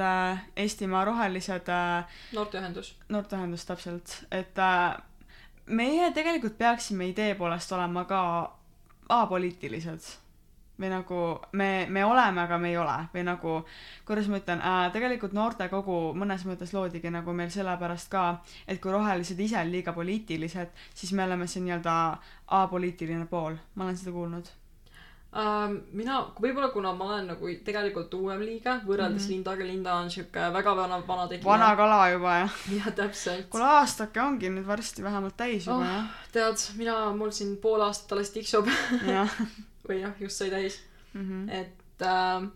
[0.01, 2.95] äh, Eestimaa Rohelised äh, noorteühendus.
[3.09, 4.97] noorteühendus täpselt, et äh,
[5.67, 8.23] meie tegelikult peaksime idee poolest olema ka
[9.09, 10.15] apoliitilised
[10.79, 11.21] või nagu
[11.59, 13.55] me, me oleme, aga me ei ole või nagu,
[14.07, 18.25] kuidas ma ütlen äh,, tegelikult noortekogu mõnes mõttes loodigi nagu meil sellepärast ka,
[18.69, 21.97] et kui rohelised ise on liiga poliitilised, siis me oleme see nii-öelda
[22.63, 24.55] apoliitiline pool, ma olen seda kuulnud.
[25.29, 29.27] Uh, mina, võib-olla kuna ma olen nagu tegelikult uuem liige võrreldes mm.
[29.27, 29.33] -hmm.
[29.35, 31.45] Lindaga, Linda on siuke väga vana, vana tegija.
[31.45, 32.55] vana kala juba jah.
[32.73, 33.51] jah, täpselt.
[33.53, 38.17] kuule aastake ongi nüüd varsti vähemalt täis juba oh, tead, mina, mul siin pool aastat
[38.17, 38.73] alles tiksub
[39.05, 39.37] jah.
[39.91, 40.81] või jah, just sai täis,
[41.13, 41.45] jah.
[41.61, 42.49] et äh,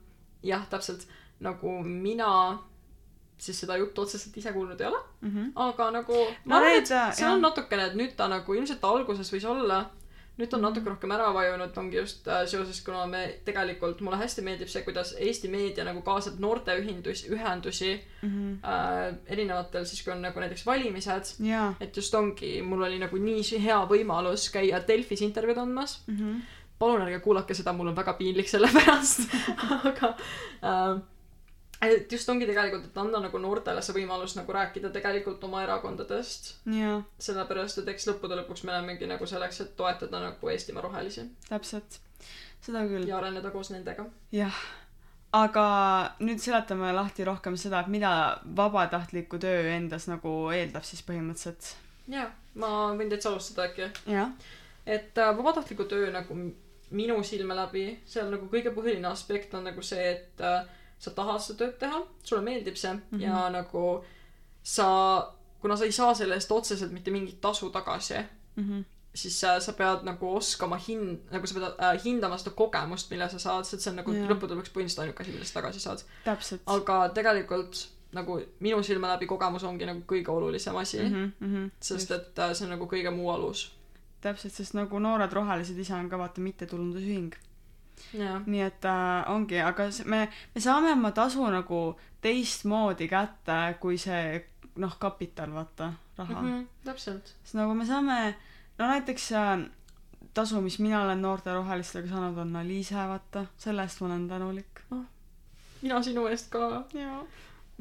[0.42, 1.04] jah, täpselt
[1.44, 2.32] nagu mina
[3.36, 5.00] siis seda juttu otseselt ise kuulnud ei ole,
[5.54, 7.34] aga nagu No ma arvan, need, et see jah.
[7.34, 9.84] on natukene, et nüüd ta nagu ilmselt alguses võis olla,
[10.38, 14.42] nüüd on natuke rohkem ära vajunud, ongi just äh, seoses, kuna me tegelikult, mulle hästi
[14.46, 18.58] meeldib see, kuidas Eesti meedia nagu kaasab noorteühendus, ühendusi Mhm.
[18.64, 21.74] äh, erinevatel siis, kui on nagu näiteks valimised, jaa.
[21.80, 26.00] et just ongi, mul oli nagu nii hea võimalus käia Delfis intervjuud andmas.
[26.06, 26.40] Mhm.
[26.78, 29.28] palun ärge kuulake seda, mul on väga piinlik selle pärast,
[29.86, 30.08] aga
[30.62, 31.00] äh,
[31.82, 36.52] et just ongi tegelikult, et anda nagu noortele see võimalus nagu rääkida tegelikult oma erakondadest,
[36.76, 41.26] jaa, sellepärast et eks lõppude lõpuks me olemegi nagu selleks, et toetada nagu Eestimaa rohelisi
[41.48, 41.98] täpselt.
[42.62, 43.08] seda küll.
[43.08, 44.06] ja areneda koos nendega.
[44.32, 44.62] jah,
[45.34, 45.66] aga
[46.22, 48.12] nüüd seletame lahti rohkem seda, et mida
[48.56, 51.74] vabatahtliku töö endas nagu eeldab siis põhimõtteliselt.
[52.12, 53.90] jaa, ma võin täitsa alustada äkki.
[54.86, 56.36] et äh, vabatahtliku töö nagu
[56.92, 60.62] minu silme läbi, seal nagu kõige põhiline aspekt on nagu see, et äh,
[61.03, 63.03] sa tahad seda tööd teha, sulle meeldib see mm.
[63.11, 63.22] -hmm.
[63.26, 64.05] ja nagu
[64.62, 64.88] sa,
[65.61, 68.22] kuna sa ei saa selle eest otseselt mitte mingit tasu tagasi,
[69.14, 73.28] siis äh, sa pead nagu oskama hin-, nagu sa pead äh, hindama seda kogemust, mille
[73.28, 76.05] sa saad, sest see on nagu lõppude lõpuks põhimõtteliselt ainuke asi, mille sa tagasi saad.
[76.76, 77.82] aga tegelikult
[78.12, 81.30] nagu minu silme läbi kogemus ongi nagu kõige olulisem asi mm, -hmm.
[81.40, 81.55] mm.
[81.55, 81.70] -hmm.
[81.80, 83.72] sest et äh, see on nagu kõige muu alus.
[84.20, 87.34] täpselt, sest nagu Noored Rohelised ise on ka vaata mittetulundusühing.
[88.47, 91.82] Nii et äh, ongi, aga me, me saame oma tasu nagu
[92.22, 94.40] teistmoodi kätte kui see
[94.76, 96.49] noh, kapital, vaata, raha mm.
[96.49, 96.66] -hmm.
[96.84, 97.34] täpselt.
[97.43, 98.34] sest nagu me saame,
[98.78, 99.64] no näiteks äh,
[100.34, 104.80] tasu, mis mina olen Noorte Rohelistega saanud, on Aliise, vaata, selle eest ma olen tänulik.
[105.82, 106.84] mina sinu eest ka.
[106.95, 107.24] jaa.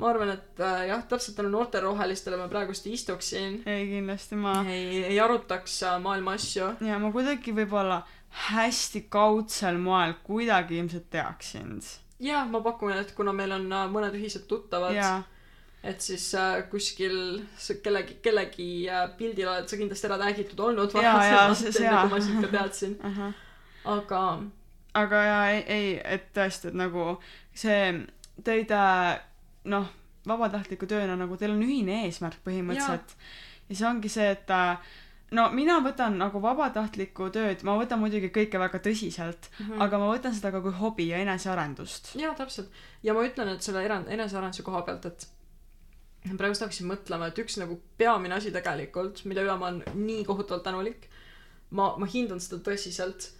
[0.01, 3.59] Ma arvan, et äh, jah, täpselt tänu noortele rohelistele ma praegust ei istuks siin.
[3.69, 6.71] ei, kindlasti ma ei, ei arutaks äh, maailma asju.
[6.87, 8.01] ja ma kuidagi võib-olla
[8.47, 11.91] hästi kaudsel moel kuidagi ilmselt teaks sind.
[12.19, 15.21] ja ma pakun, et kuna meil on äh, mõned ühised tuttavad, jaa,
[15.83, 17.15] et siis äh, kuskil
[17.83, 22.45] kellegi, kellegi äh, pildil oled sa kindlasti ära tag'itud olnud see- enne kui ma sind
[22.45, 22.97] ka teadsin.
[23.11, 23.37] ahah.
[23.97, 24.23] aga
[24.93, 27.11] aga jaa, ei, ei, et tõesti, et nagu
[27.53, 27.83] see
[28.45, 29.19] tõid äh,
[29.69, 29.87] noh,
[30.27, 33.15] vabatahtliku tööna nagu teil on ühine eesmärk põhimõtteliselt.
[33.69, 34.93] ja see ongi see, et äh,
[35.37, 39.83] no mina võtan nagu vabatahtlikku tööd, ma võtan muidugi kõike väga tõsiselt mm, -hmm.
[39.85, 42.15] aga ma võtan seda ka kui hobi ja enesearendust.
[42.19, 42.71] jaa, täpselt.
[43.03, 45.27] ja ma ütlen, et selle eran-, enesearenduse koha pealt, et
[46.37, 50.63] praegust hakkasin mõtlema, et üks nagu peamine asi tegelikult, mille üle ma olen nii kohutavalt
[50.63, 51.07] tänulik,
[51.71, 53.31] ma, ma hindan seda tõsiselt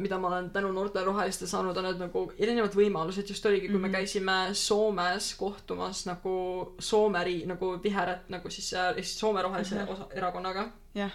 [0.00, 3.76] mida ma olen tänu noortele roheliste saanud, on need nagu erinevad võimalused, just oligi, kui
[3.76, 3.82] mm -hmm.
[3.82, 3.96] me Mhm.
[3.96, 9.80] käisime Soomes kohtumas nagu Soome rii-, nagu Viheret nagu siis äh, Eesti Soome rohelise mm.
[9.80, 9.92] -hmm.
[9.92, 11.12] osa, erakonnaga jah,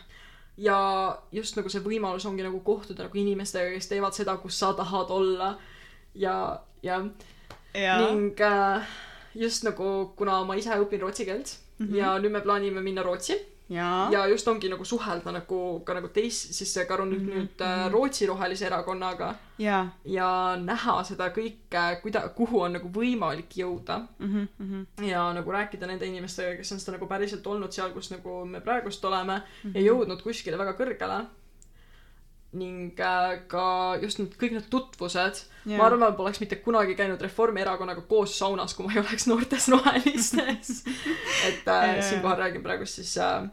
[0.57, 4.73] ja just nagu see võimalus ongi nagu kohtuda nagu inimestega, kes teevad seda, kus sa
[4.73, 5.57] tahad olla
[6.15, 7.05] ja, ja
[7.73, 8.87] ja ning äh,
[9.35, 11.87] just nagu, kuna ma ise õpin rootsi keelt mm.
[11.87, 11.95] -hmm.
[11.95, 16.09] ja nüüd me plaanime minna Rootsi ja, ja just ongi nagu suhelda nagu ka nagu
[16.13, 17.35] teis-, siis see ka nüüd Mhm, mm -hmm.
[17.35, 17.93] nüüd äh, mhm.
[17.93, 24.43] Rootsi rohelise erakonnaga ja ja näha seda kõike, kuida-, kuhu on nagu võimalik jõuda mhm,
[24.57, 28.45] mhm, ja nagu rääkida nende inimestega, kes on seda nagu päriselt olnud seal, kus nagu
[28.45, 29.69] me praegust oleme mm -hmm.
[29.69, 29.75] mhm.
[29.75, 31.25] ja jõudnud kuskile väga kõrgele.
[32.55, 35.77] Ning äh, ka just need kõik need tutvused Jaa.
[35.77, 39.67] ma arvan, ma poleks mitte kunagi käinud Reformierakonnaga koos saunas, kui ma ei oleks noortes
[39.73, 40.71] rohelistes.
[41.49, 42.05] et äh, jaa.
[42.09, 43.49] siinkohal räägin praegu siis äh,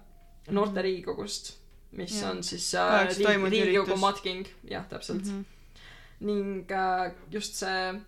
[0.50, 1.54] noorte riigikogust,
[1.98, 2.30] mis Jaa.
[2.30, 5.30] on siis äh, toimunud riigikogu matking, jah, täpselt mm.
[5.30, 5.40] Mhm.
[5.40, 6.26] -hmm.
[6.26, 8.00] ning äh, just see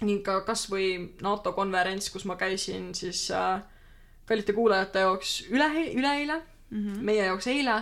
[0.00, 3.60] ning ka kasvõi NATO konverents, kus ma käisin siis äh,
[4.26, 7.04] kallite kuulajate jaoks üle, üleeile Mhm.
[7.04, 7.78] meie jaoks eile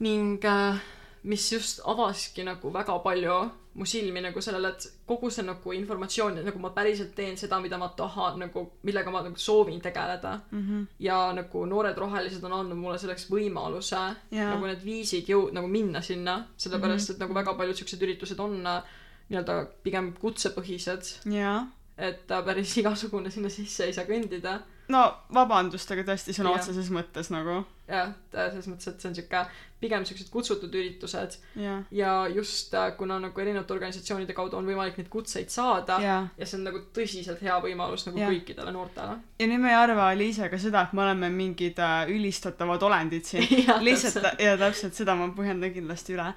[0.00, 0.78] ning äh,
[1.24, 6.36] mis just avaski nagu väga palju mu silmi nagu sellele, et kogu see nagu informatsioon,
[6.46, 10.84] nagu ma päriselt teen seda, mida ma tahan nagu, millega ma nagu soovin tegeleda Mhm.
[11.00, 14.50] ja nagu Noored Rohelised on andnud mulle selleks võimaluse Jaa.
[14.54, 17.14] nagu need viisid jõu-, nagu minna sinna, sellepärast Mhm.
[17.14, 18.82] et nagu väga paljud siuksed üritused on äh,
[19.30, 21.66] nii-öelda pigem kutsepõhised, jaa
[21.98, 26.90] et äh, päris igasugune sinna sisse ei saa kõndida no vabandust, aga tõesti sõna otseses
[26.90, 29.46] mõttes nagu jah, selles mõttes, et see on siuke
[29.84, 34.98] pigem siuksed kutsutud üritused jah ja just äh, kuna nagu erinevate organisatsioonide kaudu on võimalik
[34.98, 38.32] neid kutseid saada ja, ja ja see on nagu tõsiselt hea võimalus nagu Jah.
[38.32, 39.18] kõikidele noortele.
[39.38, 43.46] ja nüüd me ei arva Liisega seda, et me oleme mingid äh, ülistatavad olendid siin
[43.66, 44.44] Jah, lihtsalt täpselt.
[44.46, 46.30] ja täpselt seda ma põhjendan kindlasti üle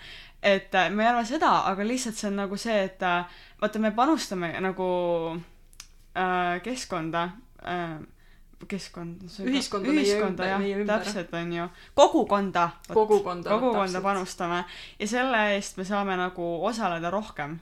[0.44, 3.82] et äh, me ei arva seda aga lihtsalt see on nagu see et äh, vaata
[3.82, 4.92] me panustame nagu
[6.18, 7.30] äh, keskkonda
[7.64, 7.98] äh,
[8.68, 11.00] keskkond Ühiskonda meie ühiskonda ümber- jah meie ümber.
[11.00, 13.50] täpselt onju kogukonda vot, kogukonda.
[13.50, 14.02] kogukonda.
[14.02, 14.64] panustame
[15.00, 17.60] ja selle eest me saame nagu osaleda rohkem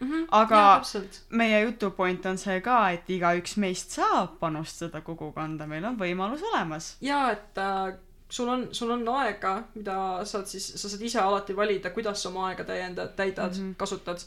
[0.00, 0.24] Mhm.
[0.30, 1.20] Aga- jaa, täpselt.
[1.30, 6.96] meie jutupoint on see ka et igaüks meist saab panustada kogukonda meil on võimalus olemas
[7.00, 7.94] ja et äh,
[8.28, 12.28] sul on, sul on aega, mida saad siis, sa saad ise alati valida, kuidas sa
[12.28, 13.70] oma aega täiendad, täidad mm.
[13.70, 13.76] -hmm.
[13.76, 14.20] kasutad.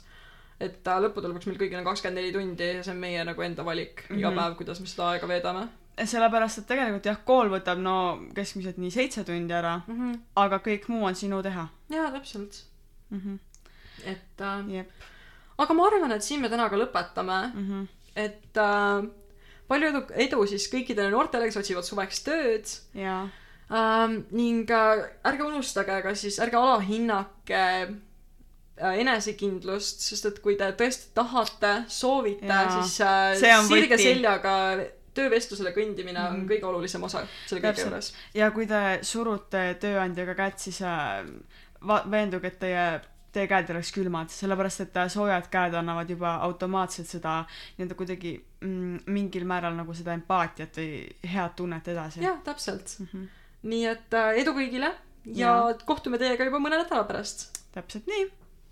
[0.60, 3.42] et äh, lõppude lõpuks meil kõigil on kakskümmend neli tundi ja see on meie nagu
[3.42, 4.20] enda valik mm -hmm.
[4.20, 4.40] iga Mhm.
[4.40, 5.68] päev, kuidas me seda aega veedame
[6.06, 7.96] sellepärast, et tegelikult jah, kool võtab no
[8.36, 9.96] keskmiselt nii seitse tundi ära, mm.
[10.00, 10.20] -hmm.
[10.36, 12.64] aga kõik muu on sinu teha jaa, täpselt.
[13.10, 13.20] mm.
[13.20, 13.40] -hmm.
[14.06, 15.10] et äh, jep
[15.60, 17.70] aga ma arvan, et siin me täna ka lõpetame, mm.
[17.70, 17.88] -hmm.
[18.16, 19.08] et äh,
[19.70, 23.24] palju edu, edu siis kõikidele noortele, kes otsivad suveks tööd jaa,
[23.72, 24.22] ähm,.
[24.32, 31.12] ning äh, ärge unustage ka siis, ärge alahinnake äh, enesekindlust, sest et kui te tõesti
[31.18, 33.36] tahate, soovite, siis äh,
[33.68, 34.08] sirge võti.
[34.08, 34.56] seljaga
[35.20, 36.50] töövestlusele kõndimine on Mhm.
[36.50, 38.14] kõige olulisem osa selle kõige juures.
[38.34, 41.24] ja kui te surute tööandjaga kätt, siis äh,
[41.86, 42.86] va-, veenduge, et teie,
[43.32, 47.44] teie käed ei oleks külmad, sellepärast et äh, soojad käed annavad juba automaatselt seda
[47.78, 52.24] nii-öelda kuidagi mm, mingil määral nagu seda empaatiat või head tunnet edasi.
[52.26, 52.96] jah, täpselt.
[53.00, 53.30] Mm -hmm.
[53.70, 54.92] nii et äh, edu kõigile
[55.26, 55.56] ja, ja
[55.86, 58.30] kohtume teiega juba mõne nädala pärast täpselt nii